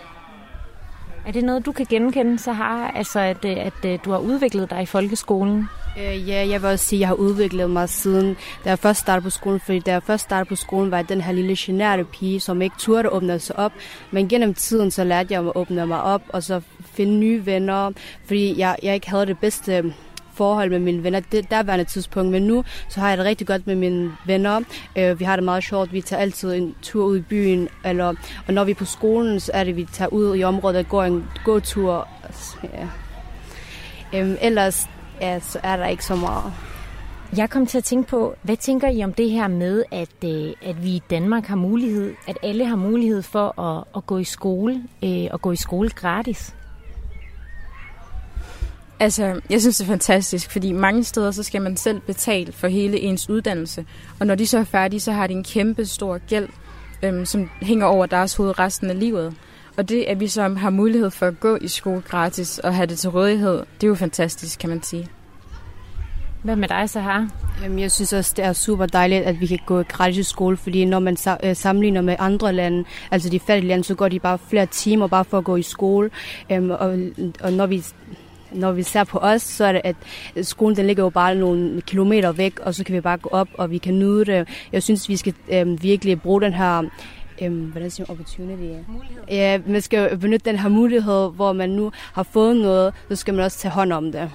[1.27, 4.69] Er det noget, du kan genkende, så har, altså at, at, at du har udviklet
[4.69, 5.69] dig i folkeskolen?
[5.97, 8.99] Øh, ja, jeg vil også sige, at jeg har udviklet mig siden, da jeg først
[8.99, 9.59] startede på skolen.
[9.59, 12.61] Fordi da jeg først startede på skolen, var jeg den her lille generte pige, som
[12.61, 13.71] ikke turde åbne sig op.
[14.11, 17.91] Men gennem tiden, så lærte jeg at åbne mig op, og så finde nye venner.
[18.25, 19.93] Fordi jeg, jeg ikke havde det bedste
[20.33, 21.19] forhold med mine venner.
[21.19, 24.61] Det derværende tidspunkt, men nu så har jeg det rigtig godt med mine venner.
[24.95, 25.93] Øh, vi har det meget sjovt.
[25.93, 28.13] Vi tager altid en tur ud i byen, eller,
[28.47, 30.87] og når vi er på skolen, så er det, vi tager ud i området og
[30.87, 32.07] går en gåtur.
[32.63, 32.87] Ja.
[34.19, 34.87] Øhm, ellers
[35.21, 36.53] ja, så er der ikke så meget.
[37.37, 40.53] Jeg kom til at tænke på, hvad tænker I om det her med, at, øh,
[40.61, 44.23] at vi i Danmark har mulighed, at alle har mulighed for at, at gå i
[44.23, 46.55] skole, øh, og gå i skole gratis?
[48.99, 52.67] Altså, jeg synes, det er fantastisk, fordi mange steder, så skal man selv betale for
[52.67, 53.85] hele ens uddannelse.
[54.19, 56.49] Og når de så er færdige, så har de en kæmpe stor gæld,
[57.03, 59.35] øhm, som hænger over deres hoved resten af livet.
[59.77, 62.85] Og det, at vi så har mulighed for at gå i skole gratis og have
[62.85, 65.07] det til rådighed, det er jo fantastisk, kan man sige.
[66.43, 67.29] Hvad med dig, Sahar?
[67.63, 70.57] Jamen, jeg synes også, det er super dejligt, at vi kan gå gratis i skole,
[70.57, 74.19] fordi når man øh, sammenligner med andre lande, altså de fattige lande, så går de
[74.19, 76.09] bare flere timer bare for at gå i skole.
[76.51, 76.97] Øhm, og,
[77.41, 77.83] og når vi
[78.51, 79.95] når vi ser på os, så er det, at
[80.45, 83.47] skolen den ligger jo bare nogle kilometer væk, og så kan vi bare gå op,
[83.53, 84.47] og vi kan nyde det.
[84.71, 86.83] Jeg synes, vi skal øhm, virkelig bruge den her
[87.41, 88.61] øhm, hvordan siger man, opportunity?
[88.87, 89.23] Mulighed.
[89.27, 93.33] Ja, man skal benytte den her mulighed, hvor man nu har fået noget, så skal
[93.33, 94.31] man også tage hånd om det.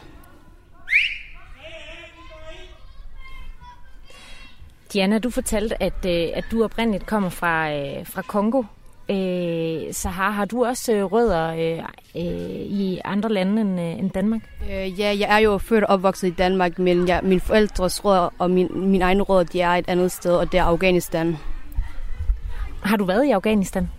[4.93, 8.63] Diana, du fortalte, at, øh, at du oprindeligt kommer fra, øh, fra Kongo.
[9.11, 11.79] Øh, så har, har du også øh, rødder øh,
[12.17, 14.41] øh, i andre lande end, øh, end Danmark?
[14.71, 18.35] Øh, ja, jeg er jo født og opvokset i Danmark, men jeg, mine forældres rødder
[18.39, 21.37] og min, min egen rødder, de er et andet sted, og det er Afghanistan.
[22.83, 23.91] Har du været i Afghanistan?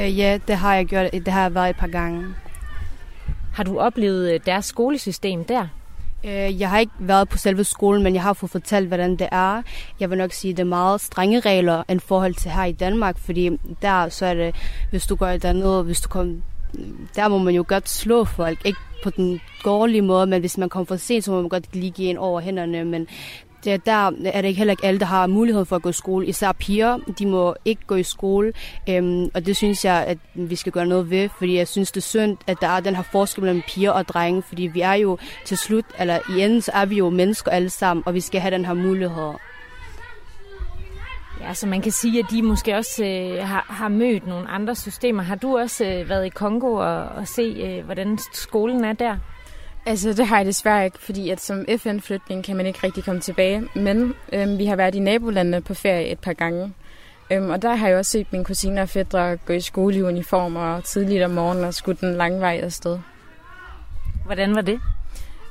[0.00, 1.12] Øh, ja, det har jeg gjort.
[1.12, 2.26] Det har jeg været et par gange.
[3.54, 5.66] Har du oplevet øh, deres skolesystem der?
[6.24, 9.28] Øh, jeg har ikke været på selve skolen, men jeg har fået fortalt, hvordan det
[9.32, 9.62] er.
[10.00, 12.72] Jeg vil nok sige, at det er meget strenge regler end forhold til her i
[12.72, 13.50] Danmark, fordi
[13.82, 14.54] der så er det,
[14.90, 16.34] hvis du går dernede, hvis du kommer
[17.16, 18.66] der må man jo godt slå folk.
[18.66, 21.76] Ikke på den dårlige måde, men hvis man kommer for sent, så må man godt
[21.76, 22.84] lige give ind over hænderne.
[22.84, 23.06] Men
[23.64, 25.88] det, øh, der er det ikke heller ikke alle, der har mulighed for at gå
[25.88, 26.26] i skole.
[26.26, 28.52] Især piger, de må ikke gå i skole.
[28.88, 32.00] Øhm, og det synes jeg, at vi skal gøre noget ved, fordi jeg synes, det
[32.00, 34.92] er synd, at der er den her forskel mellem piger og drenge, fordi vi er
[34.92, 38.20] jo til slut, eller i enden, så er vi jo mennesker alle sammen, og vi
[38.20, 39.32] skal have den her mulighed.
[41.40, 44.74] Ja, så man kan sige, at de måske også øh, har, har mødt nogle andre
[44.74, 45.22] systemer.
[45.22, 49.16] Har du også øh, været i Kongo og, og se, øh, hvordan skolen er der?
[49.86, 53.20] Altså, det har jeg desværre ikke, fordi at som FN-flytning kan man ikke rigtig komme
[53.20, 53.68] tilbage.
[53.74, 56.72] Men øhm, vi har været i nabolandene på ferie et par gange.
[57.30, 60.02] Øhm, og der har jeg også set mine kusiner og fædre gå i skole i
[60.02, 62.98] uniformer tidligt om morgenen og skudt den lange vej afsted.
[64.24, 64.80] Hvordan var det?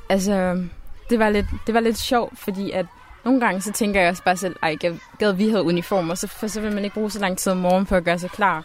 [0.08, 0.64] Altså,
[1.10, 2.86] det var lidt, det var lidt sjovt, fordi at
[3.24, 4.76] nogle gange så tænker jeg også bare selv, ej,
[5.18, 7.58] gad vi havde uniformer, så, for så vil man ikke bruge så lang tid om
[7.58, 8.64] morgenen på at gøre sig klar.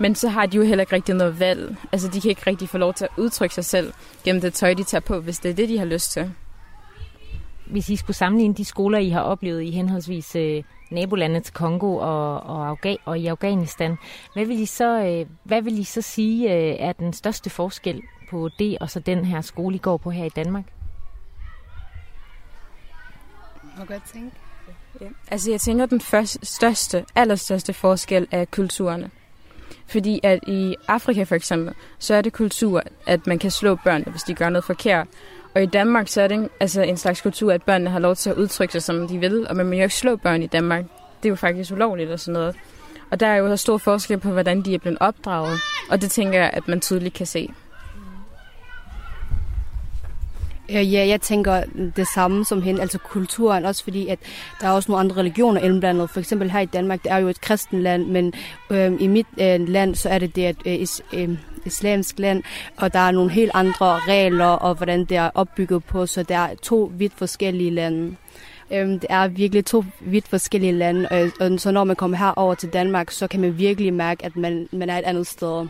[0.00, 1.76] Men så har de jo heller ikke rigtig noget valg.
[1.92, 3.92] Altså, de kan ikke rigtig få lov til at udtrykke sig selv
[4.24, 6.32] gennem det tøj, de tager på, hvis det er det, de har lyst til.
[7.66, 11.96] Hvis I skulle sammenligne de skoler, I har oplevet i henholdsvis øh, nabolandet til Kongo
[11.96, 13.96] og, og, Afga- og i Afghanistan,
[14.34, 18.02] hvad vil I så, øh, hvad vil I så sige øh, er den største forskel
[18.30, 20.64] på det og så den her skole, I går på her i Danmark?
[23.78, 24.36] må godt tænke.
[25.00, 25.06] Ja.
[25.30, 29.10] Altså jeg tænker, at den første, største, allerstørste forskel er kulturerne.
[29.86, 34.04] Fordi at i Afrika for eksempel, så er det kultur, at man kan slå børn,
[34.06, 35.06] hvis de gør noget forkert.
[35.54, 38.16] Og i Danmark, så er det en, altså en slags kultur, at børnene har lov
[38.16, 39.48] til at udtrykke sig, som de vil.
[39.48, 40.84] Og man må jo ikke slå børn i Danmark.
[41.22, 42.56] Det er jo faktisk ulovligt og sådan noget.
[43.10, 45.58] Og der er jo så stor forskel på, hvordan de er blevet opdraget.
[45.90, 47.48] Og det tænker jeg, at man tydeligt kan se.
[47.48, 47.54] Øh,
[50.70, 51.62] Øh, ja, jeg tænker
[51.96, 54.18] det samme som hende, altså kulturen, også fordi, at
[54.60, 56.10] der er også nogle andre religioner indblandet.
[56.10, 58.32] For eksempel her i Danmark, det er jo et kristen land, men
[58.70, 62.42] øh, i mit øh, land, så er det det et øh, is, øh, islamsk land,
[62.76, 66.38] og der er nogle helt andre regler, og hvordan det er opbygget på, så der
[66.38, 68.16] er to vidt forskellige lande.
[68.70, 72.54] Øh, det er virkelig to vidt forskellige lande, og, og så når man kommer herover
[72.54, 75.66] til Danmark, så kan man virkelig mærke, at man, man er et andet sted.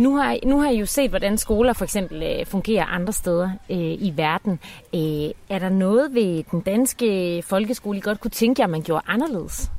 [0.00, 3.50] Nu har, nu har I jo set, hvordan skoler for eksempel øh, fungerer andre steder
[3.70, 4.58] øh, i verden.
[4.94, 9.02] Øh, er der noget ved den danske folkeskole, I godt kunne tænke jer, man gjorde
[9.06, 9.70] anderledes?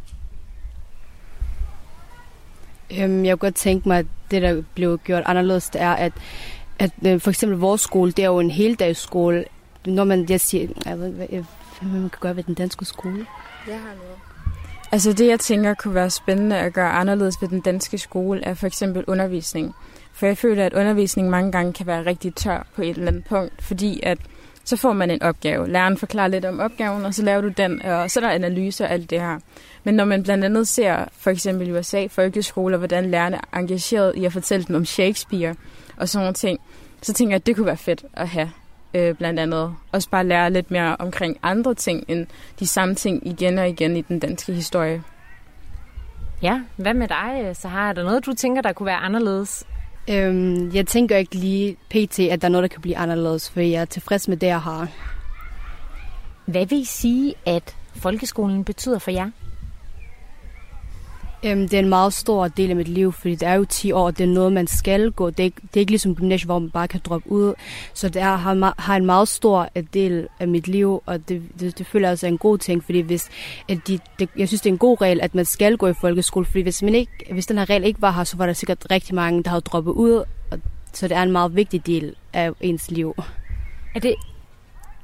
[2.99, 6.13] Øhm, jeg kunne godt tænke mig, at det, der blev gjort anderledes, det er, at,
[6.79, 9.45] at øh, for eksempel vores skole, det er jo en heldagsskole.
[9.85, 13.25] Når man, jeg siger, jeg ved, hvad, hvad man kan gøre ved den danske skole.
[13.67, 14.17] Jeg har noget.
[14.91, 18.53] Altså det, jeg tænker kunne være spændende at gøre anderledes ved den danske skole, er
[18.53, 19.75] for eksempel undervisning.
[20.13, 23.25] For jeg føler, at undervisning mange gange kan være rigtig tør på et eller andet
[23.25, 24.17] punkt, fordi at
[24.63, 25.69] så får man en opgave.
[25.69, 28.85] Læreren forklarer lidt om opgaven, og så laver du den, og så er der analyser
[28.85, 29.39] og alt det her.
[29.83, 34.15] Men når man blandt andet ser for eksempel i USA folkeskoler, hvordan lærerne er engageret
[34.15, 35.55] i at fortælle dem om Shakespeare
[35.97, 36.59] og sådan nogle ting,
[37.01, 38.51] så tænker jeg, at det kunne være fedt at have
[38.93, 39.75] øh, blandt andet.
[39.91, 42.27] Også bare lære lidt mere omkring andre ting, end
[42.59, 45.03] de samme ting igen og igen i den danske historie.
[46.41, 49.65] Ja, hvad med dig, så har der noget, du tænker, der kunne være anderledes?
[50.09, 53.59] Øhm, jeg tænker ikke lige pt, at der er noget, der kan blive anderledes, for
[53.59, 54.87] jeg er tilfreds med det, jeg har.
[56.45, 59.29] Hvad vil I sige, at folkeskolen betyder for jer?
[61.45, 63.91] Øhm, det er en meget stor del af mit liv, fordi det er jo 10
[63.91, 65.29] år, det er noget, man skal gå.
[65.29, 67.53] Det er ikke, det er ikke ligesom gymnasiet, hvor man bare kan droppe ud.
[67.93, 71.43] Så det er, har, har en meget stor øh, del af mit liv, og det,
[71.59, 73.29] det, det føler jeg også er en god ting, fordi hvis,
[73.69, 75.93] at de, det, jeg synes, det er en god regel, at man skal gå i
[75.93, 78.53] folkeskole, fordi hvis, man ikke, hvis den her regel ikke var her, så var der
[78.53, 80.59] sikkert rigtig mange, der havde droppet ud, og,
[80.93, 83.15] så det er en meget vigtig del af ens liv.
[83.95, 84.15] Er det,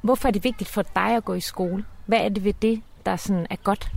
[0.02, 1.84] hvorfor er det vigtigt for dig at gå i skole?
[2.06, 3.90] Hvad er det ved det, der sådan er godt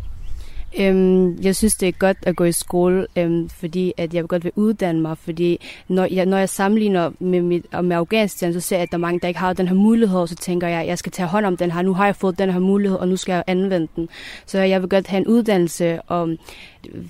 [0.80, 4.44] Øhm, jeg synes, det er godt at gå i skole, øhm, fordi at jeg godt
[4.44, 8.76] vil uddanne mig, fordi når jeg, når jeg sammenligner med, mit, med Afghanistan, så ser
[8.76, 10.82] jeg, at der er mange, der ikke har den her mulighed, og så tænker jeg,
[10.82, 11.82] at jeg skal tage hånd om den her.
[11.82, 14.10] Nu har jeg fået den her mulighed, og nu skal jeg anvende den.
[14.46, 16.30] Så jeg vil godt have en uddannelse og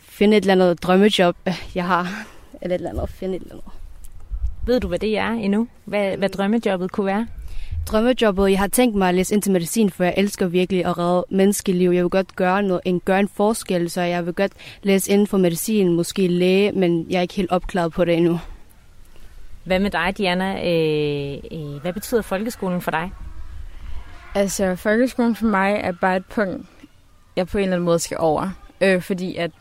[0.03, 1.36] finde et eller andet drømmejob,
[1.76, 2.28] jeg har,
[2.62, 3.72] eller et eller andet, finde et eller andet.
[4.66, 5.68] Ved du, hvad det er endnu?
[5.86, 7.28] Hvad, hvad drømmejobbet kunne være?
[7.91, 8.51] Drømmejobbet.
[8.51, 11.25] Jeg har tænkt mig at læse ind til medicin, for jeg elsker virkelig at redde
[11.29, 11.91] menneskeliv.
[11.91, 14.51] Jeg vil godt gøre, noget, en, gøre en forskel, så jeg vil godt
[14.83, 18.39] læse inden for medicin, måske læge, men jeg er ikke helt opklaret på det endnu.
[19.63, 20.69] Hvad med dig, Diana?
[20.69, 23.11] Øh, øh, hvad betyder folkeskolen for dig?
[24.35, 26.67] Altså, folkeskolen for mig er bare et punkt,
[27.35, 28.49] jeg på en eller anden måde skal over.
[28.81, 29.51] Øh, fordi at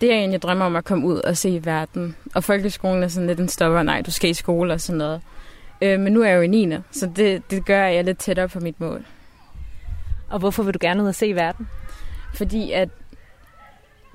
[0.00, 2.16] det er egentlig drømmer om at komme ud og se i verden.
[2.34, 5.20] Og folkeskolen er sådan lidt en stopper, nej, du skal i skole og sådan noget.
[5.82, 6.76] Øh, men nu er jeg jo i 9.
[6.90, 9.06] Så det, det gør, at jeg er lidt tættere på mit mål.
[10.30, 11.68] Og hvorfor vil du gerne ud og se verden?
[12.34, 12.88] Fordi at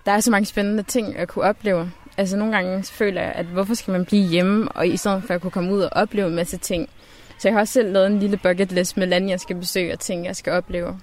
[0.06, 1.92] der er så mange spændende ting at kunne opleve.
[2.18, 5.34] Altså nogle gange føler jeg, at hvorfor skal man blive hjemme, og i stedet for
[5.34, 6.90] at kunne komme ud og opleve en masse ting.
[7.40, 9.94] Så jeg har også selv lavet en lille bucket list med lande, jeg skal besøge
[9.94, 11.00] og ting, jeg skal opleve.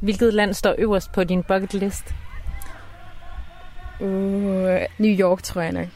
[0.00, 2.14] Hvilket land står øverst på din bucket list?
[4.00, 4.08] Uh,
[4.98, 5.86] New York, tror jeg nok.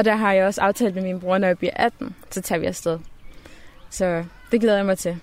[0.00, 2.58] Og der har jeg også aftalt med min bror, når jeg bliver 18, så tager
[2.58, 2.98] vi afsted.
[3.90, 5.16] Så det glæder jeg mig til.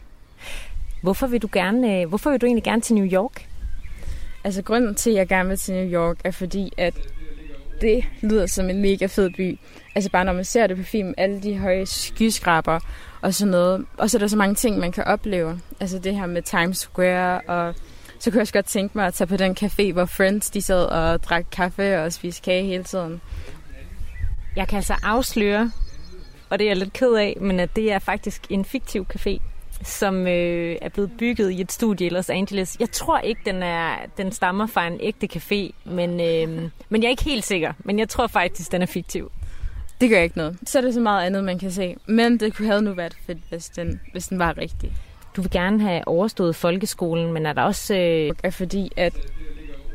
[1.03, 3.47] Hvorfor vil du gerne, øh, hvorfor vil du egentlig gerne til New York?
[4.43, 6.93] Altså grunden til, at jeg gerne vil til New York, er fordi, at
[7.81, 9.59] det lyder som en mega fed by.
[9.95, 12.79] Altså bare når man ser det på film, alle de høje skyskraber
[13.21, 13.85] og sådan noget.
[13.97, 15.59] Og så er der så mange ting, man kan opleve.
[15.79, 17.75] Altså det her med Times Square, og
[18.19, 20.61] så kunne jeg også godt tænke mig at tage på den café, hvor Friends de
[20.61, 23.21] sad og drak kaffe og spiste kage hele tiden.
[24.57, 25.71] Jeg kan altså afsløre,
[26.49, 29.37] og det er jeg lidt ked af, men at det er faktisk en fiktiv café,
[29.83, 32.77] som øh, er blevet bygget i et studie i Los Angeles.
[32.79, 37.07] Jeg tror ikke, den, er, den stammer fra en ægte café, men, øh, men jeg
[37.07, 37.73] er ikke helt sikker.
[37.79, 39.31] Men jeg tror faktisk, den er fiktiv.
[40.01, 40.57] Det gør ikke noget.
[40.65, 41.95] Så er det så meget andet, man kan se.
[42.05, 44.91] Men det kunne have nu været fedt, hvis den, hvis den var rigtig.
[45.35, 47.95] Du vil gerne have overstået folkeskolen, men er der også...
[47.95, 48.31] Øh...
[48.43, 49.13] Er fordi, at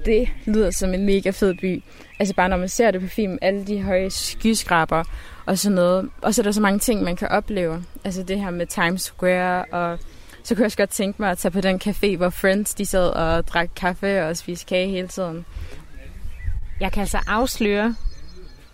[0.04, 1.82] det lyder som en mega fed by.
[2.18, 5.04] Altså bare når man ser det på film, alle de høje skyskraber
[5.46, 6.10] og sådan noget.
[6.22, 7.84] Og så er der så mange ting, man kan opleve.
[8.04, 9.98] Altså det her med Times Square, og
[10.42, 12.86] så kunne jeg også godt tænke mig at tage på den café, hvor Friends de
[12.86, 15.44] sad og drak kaffe og spiste kage hele tiden.
[16.80, 17.96] Jeg kan altså afsløre,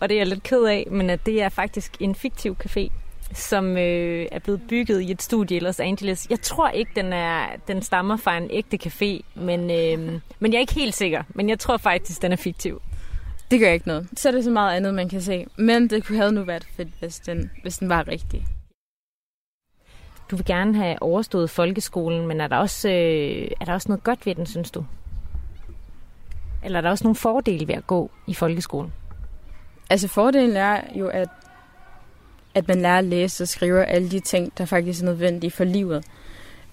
[0.01, 2.89] og det er jeg lidt ked af, men at det er faktisk en fiktiv café,
[3.33, 6.27] som øh, er blevet bygget i et studie i Los Angeles.
[6.31, 10.59] Jeg tror ikke, den, er, den stammer fra en ægte café, men, øh, men jeg
[10.59, 11.23] er ikke helt sikker.
[11.29, 12.83] Men jeg tror faktisk, den er fiktiv.
[13.51, 14.09] Det gør ikke noget.
[14.17, 15.47] Så er det så meget andet, man kan se.
[15.57, 18.47] Men det kunne have nu været fedt, hvis den, hvis den var rigtig.
[20.31, 24.05] Du vil gerne have overstået folkeskolen, men er der også, øh, er der også noget
[24.05, 24.85] godt ved den, synes du?
[26.65, 28.93] Eller er der også nogle fordele ved at gå i folkeskolen?
[29.91, 31.29] Altså fordelen er jo, at,
[32.59, 35.65] at man lærer at læse og skrive alle de ting, der faktisk er nødvendige for
[35.65, 36.05] livet.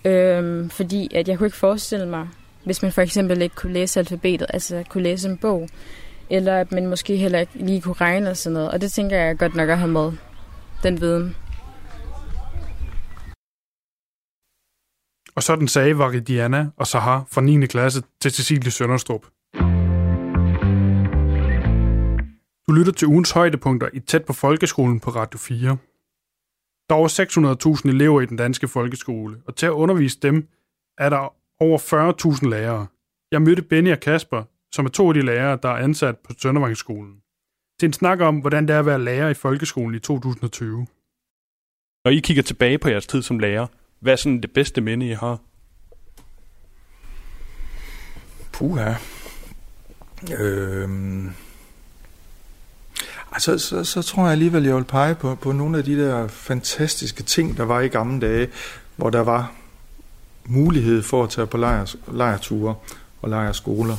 [0.05, 2.27] Øhm, fordi at jeg kunne ikke forestille mig,
[2.63, 5.69] hvis man for eksempel ikke kunne læse alfabetet, altså kunne læse en bog,
[6.29, 8.71] eller at man måske heller ikke lige kunne regne og sådan noget.
[8.71, 10.11] Og det tænker jeg godt nok at have med,
[10.83, 11.35] den viden.
[15.35, 17.65] Og sådan sagde Diana og Sahar fra 9.
[17.65, 19.34] klasse til Cecilie Sønderstrup.
[22.69, 25.77] Du lytter til ugens højdepunkter i Tæt på Folkeskolen på Radio 4.
[26.89, 30.47] Der er over 600.000 elever i den danske folkeskole, og til at undervise dem
[30.97, 31.77] er der over
[32.43, 32.87] 40.000 lærere.
[33.31, 36.33] Jeg mødte Benny og Kasper, som er to af de lærere, der er ansat på
[36.37, 37.21] Søndervangsskolen,
[37.79, 40.87] til en snak om, hvordan det er at være lærer i folkeskolen i 2020.
[42.05, 43.67] Når I kigger tilbage på jeres tid som lærer,
[43.99, 45.39] hvad er sådan det bedste minde, I har?
[48.53, 48.93] Puha.
[50.39, 51.44] Øhm.
[53.35, 56.27] Altså, så, så tror jeg alligevel, jeg vil pege på, på nogle af de der
[56.27, 58.47] fantastiske ting, der var i gamle dage,
[58.95, 59.51] hvor der var
[60.45, 62.75] mulighed for at tage på lejr, lejrture
[63.21, 63.95] og lejrskoler.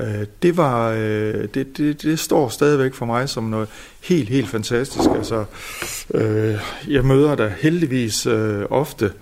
[0.00, 3.68] Øh, det var øh, det, det, det står stadigvæk for mig som noget
[4.00, 5.10] helt helt fantastisk.
[5.14, 5.44] Altså,
[6.14, 6.58] øh,
[6.88, 9.12] jeg møder der heldigvis øh, ofte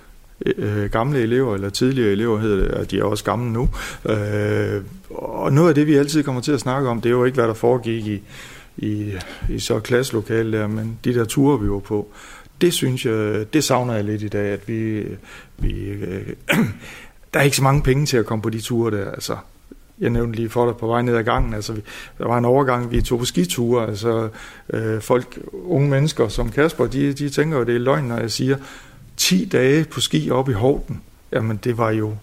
[0.46, 3.68] øh, gamle elever, eller tidligere elever hedder det, og de er også gamle nu.
[4.04, 7.24] Øh, og noget af det, vi altid kommer til at snakke om, det er jo
[7.24, 8.22] ikke, hvad der foregik i,
[8.78, 9.12] i,
[9.48, 12.08] i så klasselokale der, men de der ture, vi var på.
[12.60, 15.04] Det synes jeg, det savner jeg lidt i dag, at vi,
[15.58, 16.26] vi øh,
[17.34, 19.36] der er ikke så mange penge til at komme på de ture der, altså
[20.00, 21.82] jeg nævnte lige for dig på vej ned ad gangen, altså vi,
[22.18, 24.28] der var en overgang, vi tog på skiture, altså
[24.70, 28.30] øh, folk, unge mennesker som Kasper, de, de tænker jo, det er løgn, når jeg
[28.30, 28.56] siger,
[29.16, 31.02] 10 dage på ski op i Horten,
[31.32, 32.14] jamen det var jo,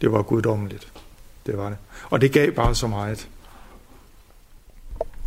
[0.00, 0.88] det var guddommeligt.
[1.46, 1.78] Det var det.
[2.10, 3.28] Og det gav bare så meget.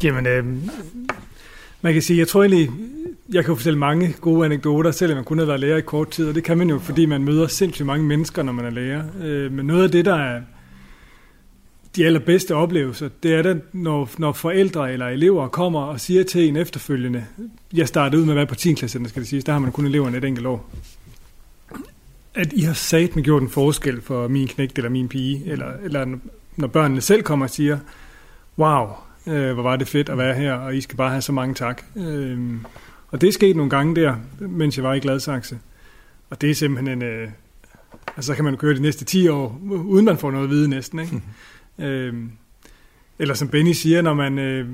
[0.03, 0.45] Jamen, øh,
[1.81, 2.71] man kan sige, jeg tror egentlig,
[3.33, 6.29] jeg kan fortælle mange gode anekdoter, selvom man kun har været lærer i kort tid,
[6.29, 9.03] og det kan man jo, fordi man møder sindssygt mange mennesker, når man er lærer.
[9.23, 10.41] Øh, men noget af det, der er
[11.95, 16.47] de allerbedste oplevelser, det er det, når, når forældre eller elever kommer og siger til
[16.47, 17.25] en efterfølgende,
[17.73, 18.73] jeg startede ud med at være på 10.
[18.73, 20.69] klasse, skal det sige, der har man kun eleverne et enkelt år,
[22.33, 25.71] at I har sat med gjort en forskel for min knægt eller min pige, eller,
[25.83, 26.17] eller
[26.55, 27.79] når børnene selv kommer og siger,
[28.57, 28.87] wow,
[29.27, 31.55] øh, hvor var det fedt at være her, og I skal bare have så mange
[31.55, 31.83] tak.
[31.95, 32.39] Øh,
[33.07, 35.59] og det er sket nogle gange der, mens jeg var i Gladsaxe.
[36.29, 37.07] Og det er simpelthen en...
[37.07, 37.29] Øh,
[38.15, 40.69] altså, så kan man køre de næste 10 år, uden man får noget at vide
[40.69, 41.21] næsten, ikke?
[41.79, 42.13] Øh,
[43.19, 44.67] eller som Benny siger, når man, øh,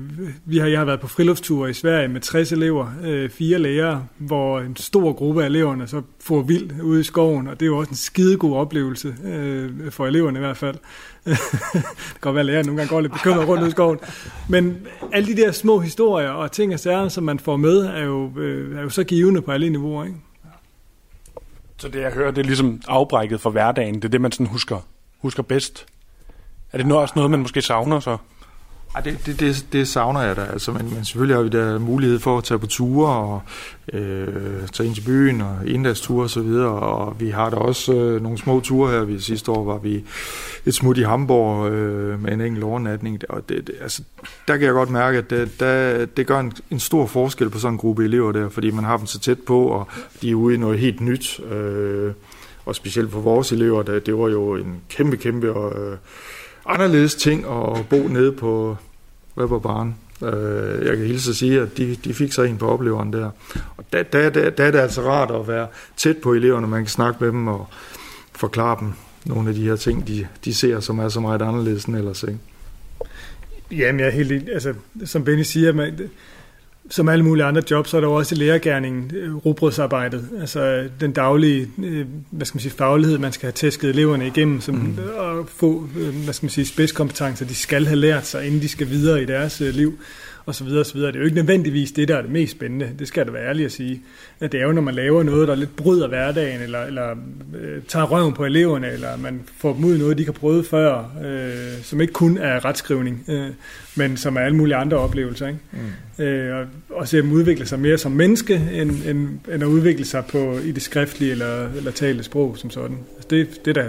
[0.44, 4.06] vi har, jeg har været på friluftsture i Sverige med 60 elever, øh, fire lærere,
[4.18, 7.70] hvor en stor gruppe af eleverne så får vild ude i skoven, og det er
[7.70, 10.76] jo også en skidegod oplevelse øh, for eleverne i hvert fald.
[11.24, 11.38] det
[11.72, 13.98] kan godt være, at lærerne nogle gange går lidt bekymret rundt ude i skoven.
[14.48, 18.04] Men alle de der små historier og ting og sager, som man får med, er
[18.04, 20.04] jo, øh, er jo så givende på alle niveauer.
[20.04, 20.16] Ikke?
[21.76, 23.94] Så det, jeg hører, det er ligesom afbrækket fra hverdagen.
[23.94, 24.86] Det er det, man sådan husker,
[25.18, 25.86] husker bedst.
[26.72, 28.16] Er det også noget, man måske savner så?
[28.96, 30.40] Ja, det, det, det, det savner jeg da.
[30.40, 33.42] Altså, men, men selvfølgelig har vi da mulighed for at tage på ture og
[33.92, 36.70] øh, tage ind til byen og inddagsture og så videre.
[36.70, 39.04] Og vi har da også øh, nogle små ture her.
[39.04, 40.04] Vi, sidste år var vi
[40.66, 43.20] et smut i Hamburg øh, med en enkelt overnatning.
[43.28, 44.02] Og det, det, altså,
[44.48, 47.58] der kan jeg godt mærke, at det, der, det gør en, en stor forskel på
[47.58, 49.88] sådan en gruppe elever der, fordi man har dem så tæt på, og
[50.22, 51.40] de er ude i noget helt nyt.
[51.40, 52.12] Øh,
[52.66, 55.46] og specielt for vores elever, der, det var jo en kæmpe, kæmpe...
[55.46, 55.96] Øh,
[56.66, 58.76] anderledes ting at bo nede på
[59.36, 59.94] Røberbarn.
[60.22, 63.30] Øh, jeg kan hilse at sige, at de, de fik sig en på opleveren der.
[63.76, 66.80] Og der, der, der, der er det altså rart at være tæt på eleverne, man
[66.80, 67.68] kan snakke med dem og
[68.32, 68.92] forklare dem
[69.24, 72.22] nogle af de her ting, de, de ser, som er så meget anderledes end ellers.
[72.22, 72.38] Ikke?
[73.70, 76.10] Jamen, jeg er helt altså, som Benny siger, man,
[76.92, 80.88] som alle mulige andre jobs, så er der jo også i lærergærningen øh, robrødsarbejdet, altså
[81.00, 84.74] den daglige, øh, hvad skal man sige, faglighed, man skal have tæsket eleverne igennem, som,
[84.74, 84.98] mm.
[85.16, 88.68] og få, øh, hvad skal man sige, spidskompetencer, de skal have lært sig, inden de
[88.68, 89.98] skal videre i deres liv
[90.46, 91.08] og så videre, og så videre.
[91.08, 92.90] Det er jo ikke nødvendigvis det, der er det mest spændende.
[92.98, 94.02] Det skal da være ærlig at sige.
[94.40, 97.10] At det er jo, når man laver noget, der lidt bryder hverdagen, eller, eller
[97.60, 100.38] øh, tager røven på eleverne, eller man får dem ud i noget, de ikke har
[100.38, 103.48] prøvet før, øh, som ikke kun er retskrivning, øh,
[103.96, 105.46] men som er alle mulige andre oplevelser.
[105.46, 105.60] Ikke?
[106.18, 106.24] Mm.
[106.24, 110.04] Øh, og, og se dem udvikle sig mere som menneske, end, end, end at udvikle
[110.04, 112.98] sig på, i det skriftlige eller, eller talte sprog som sådan.
[113.16, 113.88] Altså det, det, er da,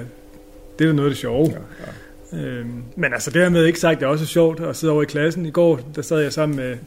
[0.80, 1.50] det er da noget af det sjove.
[1.50, 1.92] Ja, ja.
[2.34, 2.66] Øh,
[2.96, 5.46] men altså dermed ikke sagt, det er også sjovt at sidde over i klassen.
[5.46, 6.78] I går, der sad jeg sammen med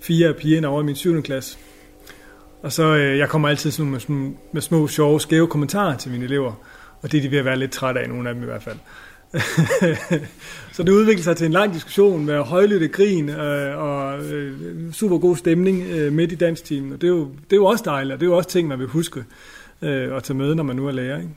[0.00, 1.22] fire af pigerne over i min 7.
[1.22, 1.58] klasse.
[2.62, 6.24] Og så, øh, jeg kommer altid sådan med, med små, sjove, skæve kommentarer til mine
[6.24, 6.52] elever.
[7.02, 8.62] Og det er de ved at være lidt trætte af, nogle af dem i hvert
[8.62, 8.76] fald.
[10.74, 15.18] så det udviklede sig til en lang diskussion med højlytte grin øh, og øh, super
[15.18, 16.92] god stemning øh, midt i danstimen.
[16.92, 18.68] Og det er, jo, det er jo også dejligt, og det er jo også ting,
[18.68, 19.24] man vil huske
[19.82, 21.16] øh, at tage med, når man nu er lærer.
[21.16, 21.30] Ikke?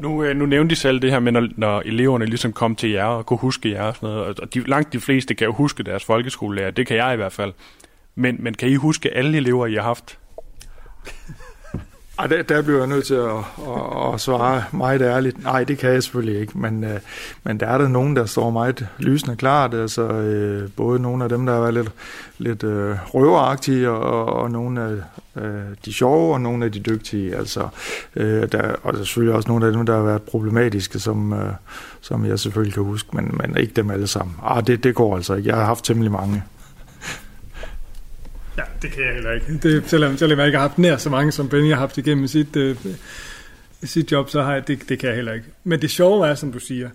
[0.00, 2.90] Nu, øh, nu nævnte de selv det her med, når, når eleverne ligesom kom til
[2.90, 4.40] jer og kunne huske jer og sådan noget.
[4.40, 6.70] Og de, langt de fleste kan jo huske deres folkeskolelærer.
[6.70, 7.52] Det kan jeg i hvert fald.
[8.14, 10.18] Men, men kan I huske alle elever, I har haft?
[12.20, 15.44] Ej, der, der bliver jeg nødt til at, at, at svare meget ærligt.
[15.44, 17.00] Nej, det kan jeg selvfølgelig ikke, men, øh,
[17.44, 19.74] men der er der nogen, der står meget lysende klart.
[19.74, 21.92] Altså, øh, både nogle af dem, der er lidt,
[22.38, 24.96] lidt øh, røveragtige, og, og nogle af
[25.42, 27.36] øh, de sjove, og nogle af de dygtige.
[27.36, 27.68] Altså,
[28.16, 31.32] øh, der, og der er selvfølgelig også nogle af dem, der har været problematiske, som,
[31.32, 31.52] øh,
[32.00, 34.36] som jeg selvfølgelig kan huske, men, men ikke dem alle sammen.
[34.42, 35.48] Ah, det, det går altså ikke.
[35.48, 36.42] Jeg har haft temmelig mange.
[38.58, 39.58] Ja, det kan jeg heller ikke.
[39.62, 42.26] Det, selvom, selvom jeg ikke har haft nær så mange, som Benny har haft igennem
[42.26, 42.76] sit, øh,
[43.84, 45.46] sit job, så har jeg, det, det kan jeg heller ikke.
[45.64, 46.90] Men det sjove er, som du siger,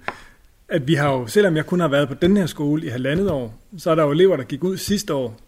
[0.69, 3.31] at vi har jo, selvom jeg kun har været på den her skole i halvandet
[3.31, 5.39] år, så er der jo elever, der gik ud sidste år,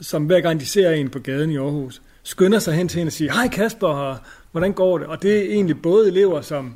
[0.00, 3.08] som hver gang de ser en på gaden i Aarhus, skynder sig hen til hende
[3.08, 4.22] og siger, hej Kasper,
[4.52, 5.06] hvordan går det?
[5.06, 6.74] Og det er egentlig både elever, som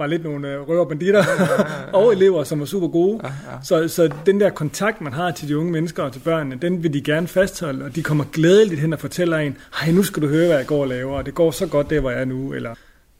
[0.00, 1.92] var lidt nogle øh, røverbanditter, ja, ja, ja.
[1.98, 3.20] og elever, som var super gode.
[3.22, 3.58] Ja, ja.
[3.62, 6.82] Så, så den der kontakt, man har til de unge mennesker og til børnene, den
[6.82, 10.22] vil de gerne fastholde, og de kommer glædeligt hen og fortæller en, hej, nu skal
[10.22, 12.20] du høre, hvad jeg går og laver, og det går så godt der, hvor jeg
[12.20, 12.74] er nu, eller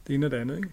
[0.07, 0.57] det ene og det andet.
[0.57, 0.69] Ikke?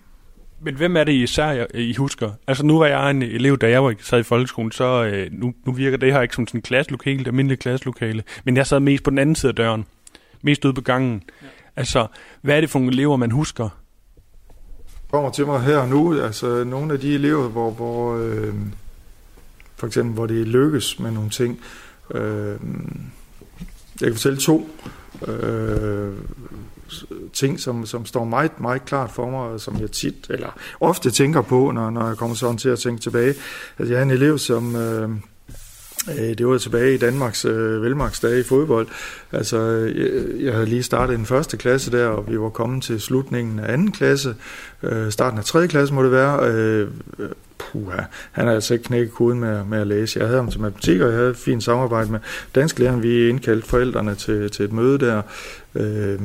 [0.60, 2.30] Men hvem er det især, I husker?
[2.46, 5.54] Altså nu var jeg en elev, da jeg var sad i folkeskolen, så øh, nu,
[5.66, 8.80] nu virker det her ikke som sådan en klasselokale, det almindelige klasselokale, men jeg sad
[8.80, 9.84] mest på den anden side af døren,
[10.42, 11.22] mest ude på gangen.
[11.42, 11.46] Ja.
[11.76, 12.06] Altså,
[12.42, 13.68] hvad er det for nogle elever, man husker?
[15.10, 18.54] Kommer til mig her og nu, altså nogle af de elever, hvor, hvor øh,
[19.76, 21.60] for eksempel, hvor det lykkes med nogle ting.
[22.14, 22.56] Øh,
[24.00, 24.70] jeg kan fortælle to
[25.28, 26.12] øh,
[27.32, 31.42] ting, som, som står meget, meget klart for mig, som jeg tit, eller ofte tænker
[31.42, 33.34] på, når, når jeg kommer sådan til at tænke tilbage.
[33.78, 34.76] Altså, jeg er en elev, som...
[34.76, 35.10] Øh,
[36.08, 38.86] Øh, det var tilbage i Danmarks øh, velmagsdage i fodbold.
[39.32, 39.58] Altså,
[39.96, 43.58] jeg, jeg havde lige startet en første klasse der, og vi var kommet til slutningen
[43.58, 44.34] af anden klasse.
[44.82, 46.50] Øh, starten af tredje klasse må det være.
[46.50, 46.88] Øh,
[47.58, 50.18] puha, han har altså ikke knækket koden med, med at læse.
[50.18, 52.20] Jeg havde ham til matematik, og jeg havde et fint samarbejde med
[52.54, 53.02] dansklæreren.
[53.02, 55.22] Vi indkaldte forældrene til, til et møde der.
[55.74, 56.18] Øh,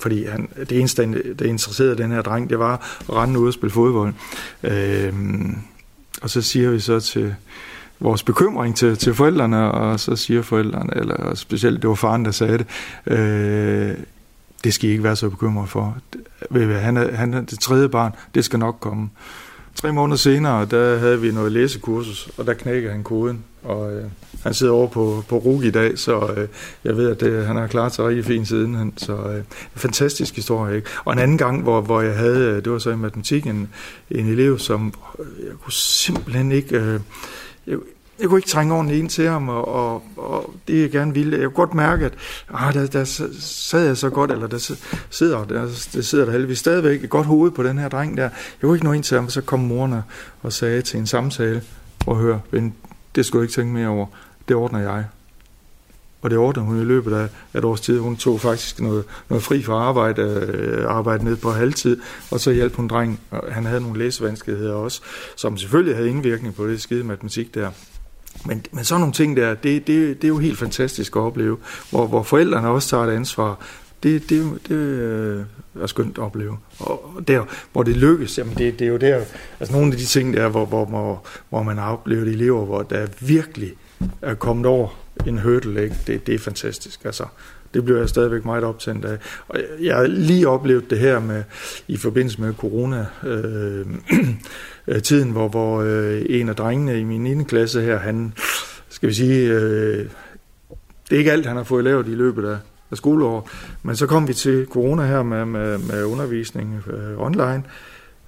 [0.00, 3.54] fordi han, det eneste, der interesserede den her dreng, det var at rende ud og
[3.54, 4.14] spille fodbold.
[4.62, 5.12] Øh,
[6.22, 7.34] og så siger vi så til,
[8.00, 12.30] vores bekymring til, til forældrene, og så siger forældrene, eller specielt det var faren, der
[12.30, 12.66] sagde det,
[13.06, 13.94] øh,
[14.64, 15.96] det skal I ikke være så bekymret for.
[16.80, 19.10] Han er, han er det tredje barn, det skal nok komme.
[19.74, 23.44] tre måneder senere, der havde vi noget læsekursus, og der knækkede han koden.
[23.62, 24.04] Og øh,
[24.42, 26.48] han sidder over på, på RUG i dag, så øh,
[26.84, 28.74] jeg ved, at det, han har klaret sig rigtig fint siden.
[28.74, 29.42] Han, så øh,
[29.74, 30.76] fantastisk historie.
[30.76, 30.88] Ikke?
[31.04, 33.68] Og en anden gang, hvor, hvor jeg havde, øh, det var så i matematik, en,
[34.10, 36.76] en elev, som øh, jeg kunne simpelthen ikke...
[36.76, 37.00] Øh,
[37.68, 37.78] jeg,
[38.20, 41.36] jeg kunne ikke trænge ordentligt ind til ham, og, og, og det jeg gerne ville,
[41.36, 42.12] jeg kunne godt mærke, at
[42.54, 43.04] ah, der, der
[43.40, 44.76] sad jeg så godt, eller der
[45.10, 45.60] sidder, der,
[45.94, 48.22] der sidder der heldigvis stadigvæk et godt hoved på den her dreng der.
[48.22, 49.94] Jeg kunne ikke nå ind til ham, og så kom moren
[50.42, 51.62] og sagde til en samtale,
[52.06, 52.74] og hør, høre, ven,
[53.14, 54.06] det skulle du ikke tænke mere over,
[54.48, 55.04] det ordner jeg.
[56.28, 57.98] Og det ordnede hun i løbet af et års tid.
[57.98, 62.00] Hun tog faktisk noget, noget fri fra arbejde, øh, arbejde ned på halvtid,
[62.30, 63.18] og så hjalp hun drengen.
[63.50, 65.00] Han havde nogle læsevanskeligheder også,
[65.36, 67.70] som selvfølgelig havde indvirkning på det skide matematik der.
[68.46, 71.56] Men, men sådan nogle ting der, det, det, det er jo helt fantastisk at opleve,
[71.90, 73.60] hvor, hvor forældrene også tager et ansvar.
[74.02, 75.44] Det, det, det øh,
[75.80, 76.56] er skønt at opleve.
[76.78, 79.20] Og der, hvor det lykkes, jamen det, det er jo der,
[79.60, 82.82] altså nogle af de ting der, hvor, hvor, hvor, hvor man har oplevet elever, hvor
[82.82, 83.72] der virkelig
[84.22, 84.88] er kommet over
[85.26, 85.96] en hurdle, ikke?
[86.06, 87.04] Det, det er fantastisk.
[87.04, 87.24] Altså,
[87.74, 89.18] det bliver jeg stadigvæk meget optændt af.
[89.48, 91.42] Og jeg har lige oplevet det her med
[91.88, 93.86] i forbindelse med corona øh,
[94.88, 97.44] øh tiden, hvor, hvor øh, en af drengene i min 9.
[97.44, 98.32] klasse her, han,
[98.88, 100.06] skal vi sige, øh,
[101.08, 102.56] det er ikke alt, han har fået lavet i løbet af,
[102.90, 103.44] af skoleåret,
[103.82, 107.62] men så kom vi til corona her med, med, med undervisning øh, online,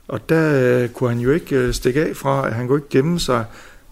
[0.09, 2.89] og der øh, kunne han jo ikke øh, stikke af fra, at han kunne ikke
[2.91, 3.45] gemme sig,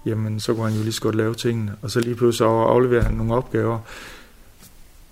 [0.09, 3.03] jamen så kunne han jo lige så godt lave tingene, og så lige pludselig afleverer
[3.03, 3.79] han nogle opgaver,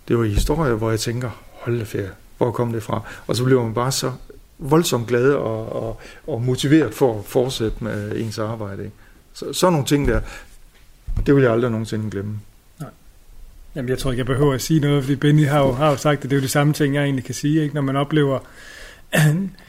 [0.08, 3.02] det var i historier, hvor jeg tænker, hold da ferie, hvor kom det fra?
[3.26, 4.12] Og så bliver man bare så
[4.58, 8.84] voldsomt glad og, og, og motiveret for at fortsætte med ens arbejde.
[8.84, 8.96] Ikke?
[9.32, 10.20] Så, sådan nogle ting der,
[11.26, 12.40] det vil jeg aldrig nogensinde glemme.
[12.80, 12.90] Nej.
[13.74, 15.96] Jamen, jeg tror ikke, jeg behøver at sige noget, fordi Benny har jo, har jo
[15.96, 17.74] sagt, at det er jo de samme ting, jeg egentlig kan sige, ikke?
[17.74, 18.38] når man oplever...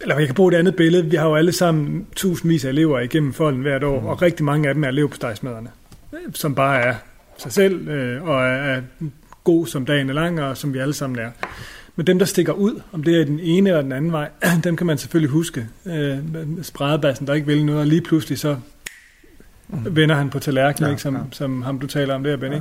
[0.00, 1.04] eller jeg kan bruge et andet billede.
[1.04, 4.06] Vi har jo alle sammen tusindvis af elever igennem folden hvert år, mm.
[4.06, 5.70] og rigtig mange af dem er elevpostejsmaderne,
[6.34, 6.94] som bare er
[7.38, 8.82] sig selv, øh, og er, er
[9.44, 11.30] god som dagen er lang, og som vi alle sammen er.
[11.96, 14.28] Men dem, der stikker ud, om det er den ene eller den anden vej,
[14.64, 15.66] dem kan man selvfølgelig huske.
[15.86, 16.18] Øh,
[16.62, 18.56] spredebassen, der ikke vil noget, og lige pludselig så
[19.68, 19.96] mm.
[19.96, 21.20] vender han på tallerkenen, ja, ikke, som, ja.
[21.32, 22.52] som ham du taler om der, Ben.
[22.52, 22.60] Ja.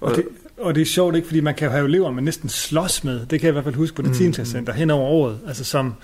[0.00, 0.24] Og, det,
[0.60, 3.20] og det er sjovt, ikke, fordi man kan jo have elever, man næsten slås med.
[3.20, 4.44] Det kan jeg i hvert fald huske på det mm.
[4.44, 5.38] center hen over året.
[5.46, 5.94] Altså som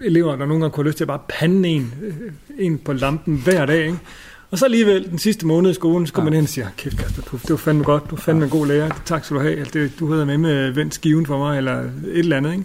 [0.00, 2.14] elever, der nogle gange kunne have lyst til at bare pande en, øh,
[2.58, 3.86] en på lampen hver dag.
[3.86, 3.98] Ikke?
[4.50, 6.30] Og så alligevel den sidste måned i skolen, så kommer ja.
[6.30, 8.44] man hen og siger, kæft Kasper, du, det var fandme godt, du er fandme ja.
[8.44, 11.26] en god lærer, tak skal du have, altså, det, du havde med med vendt skiven
[11.26, 12.64] for mig, eller et eller andet, ikke?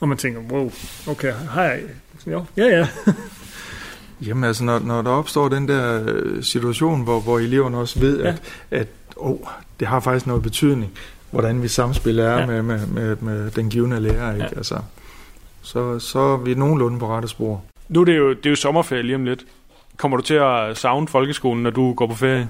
[0.00, 0.72] Og man tænker, wow,
[1.06, 1.82] okay, hej,
[2.26, 2.88] jo, ja ja.
[4.26, 8.20] Jamen altså, når, når der opstår den der øh, situation, hvor, hvor eleverne også ved,
[8.20, 8.28] ja.
[8.28, 9.38] at, at oh,
[9.80, 10.92] det har faktisk noget betydning,
[11.30, 12.46] hvordan vi samspiller er ja.
[12.46, 14.46] med, med, med, med den givende lærer, ikke?
[14.52, 14.56] Ja.
[14.56, 14.78] Altså,
[15.62, 17.62] så, så er vi nogenlunde på rette spor.
[17.88, 19.44] Nu er det jo, det er jo sommerferie lige om lidt.
[19.96, 22.48] Kommer du til at savne folkeskolen, når du går på ferie?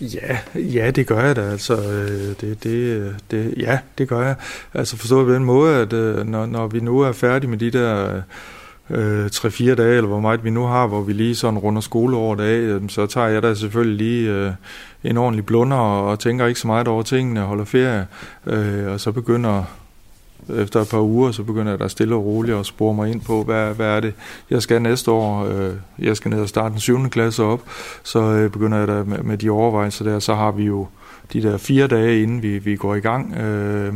[0.00, 1.40] Ja, ja, det gør jeg da.
[1.40, 4.34] Altså, øh, det, det, det, ja, det gør jeg.
[4.74, 7.70] Altså forstået på den måde, at øh, når, når vi nu er færdige med de
[7.70, 8.22] der
[8.90, 12.40] øh, 3-4 dage, eller hvor meget vi nu har, hvor vi lige sådan runder skoleåret
[12.40, 14.52] af, så tager jeg da selvfølgelig lige øh,
[15.06, 18.06] en ordentlig blunder og tænker ikke så meget over tingene, holder ferie,
[18.46, 19.64] øh, og så begynder
[20.48, 23.20] efter et par uger, så begynder jeg da stille og roligt at spore mig ind
[23.20, 24.14] på, hvad, hvad er det,
[24.50, 25.46] jeg skal næste år.
[25.46, 27.08] Øh, jeg skal ned og starte den 7.
[27.08, 27.60] klasse op,
[28.02, 30.18] så øh, begynder jeg da med, med de overvejelser der.
[30.18, 30.86] Så har vi jo
[31.32, 33.94] de der fire dage, inden vi, vi går i gang, øh,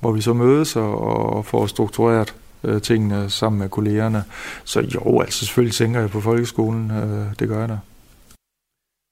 [0.00, 2.34] hvor vi så mødes og, og får struktureret
[2.64, 4.24] øh, tingene sammen med kollegerne.
[4.64, 6.90] Så jo, altså selvfølgelig tænker jeg på folkeskolen.
[6.90, 7.78] Øh, det gør jeg da.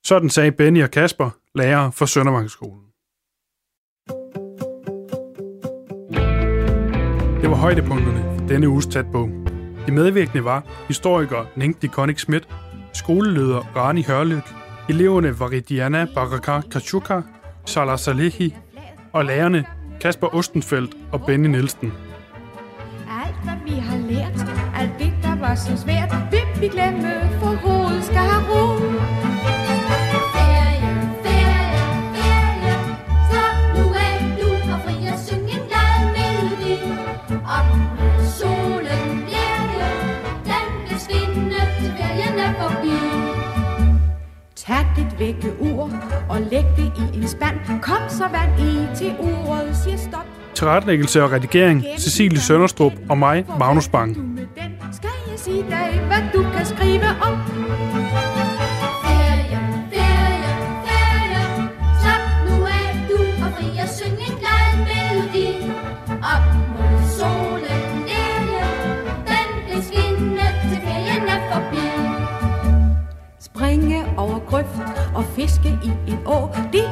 [0.07, 2.81] Sådan sagde Benny og Kasper, lærer for Søndermarkedsskolen.
[7.41, 9.29] Det var højdepunkterne for denne uges tæt på.
[9.87, 12.47] De medvirkende var historiker Nengti Dikonik Schmidt,
[12.93, 14.43] skoleleder Rani Hørlyk,
[14.89, 17.21] eleverne var Ridiana Baraka Kachuka,
[17.65, 18.55] Salah Salehi
[19.13, 19.65] og lærerne
[20.01, 21.93] Kasper Ostenfeldt og Benny Nielsen.
[23.25, 27.55] Alt hvad vi har lært, alt det der var så svært, vil vi glemme, for
[27.67, 29.04] hovedet skal have ro.
[45.19, 45.89] Tag dit vækkeur
[46.29, 47.81] og læg det i en spand.
[47.81, 50.25] Kom så vand i til uret, siger stop.
[50.53, 54.17] Tilrettelæggelse og redigering, Cecilie Sønderstrup og mig, Magnus Bang.
[54.93, 57.64] Skal jeg sige dig, hvad du kan skrive om?
[75.35, 76.37] fiske i en å.
[76.73, 76.83] De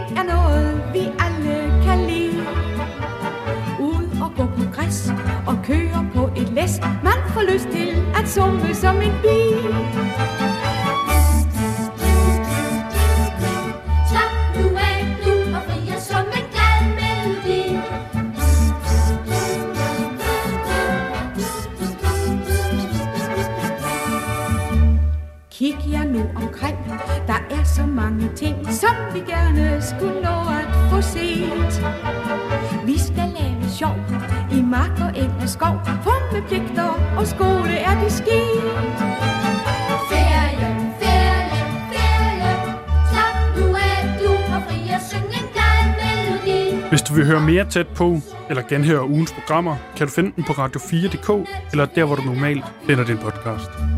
[28.03, 31.73] mange ting, som vi gerne skulle nå at få set.
[32.85, 33.95] Vi skal lave sjov
[34.51, 38.97] i mark og eng og skov, for med pligter og skole er det sket.
[40.11, 40.69] Ferie,
[41.01, 42.51] ferie, ferie.
[43.11, 46.87] Slap nu af, du og fri og syng en glad melodi.
[46.89, 50.43] Hvis du vil høre mere tæt på, eller genhøre ugens programmer, kan du finde den
[50.43, 53.92] på radio4.dk, eller der, hvor du normalt finder din podcast.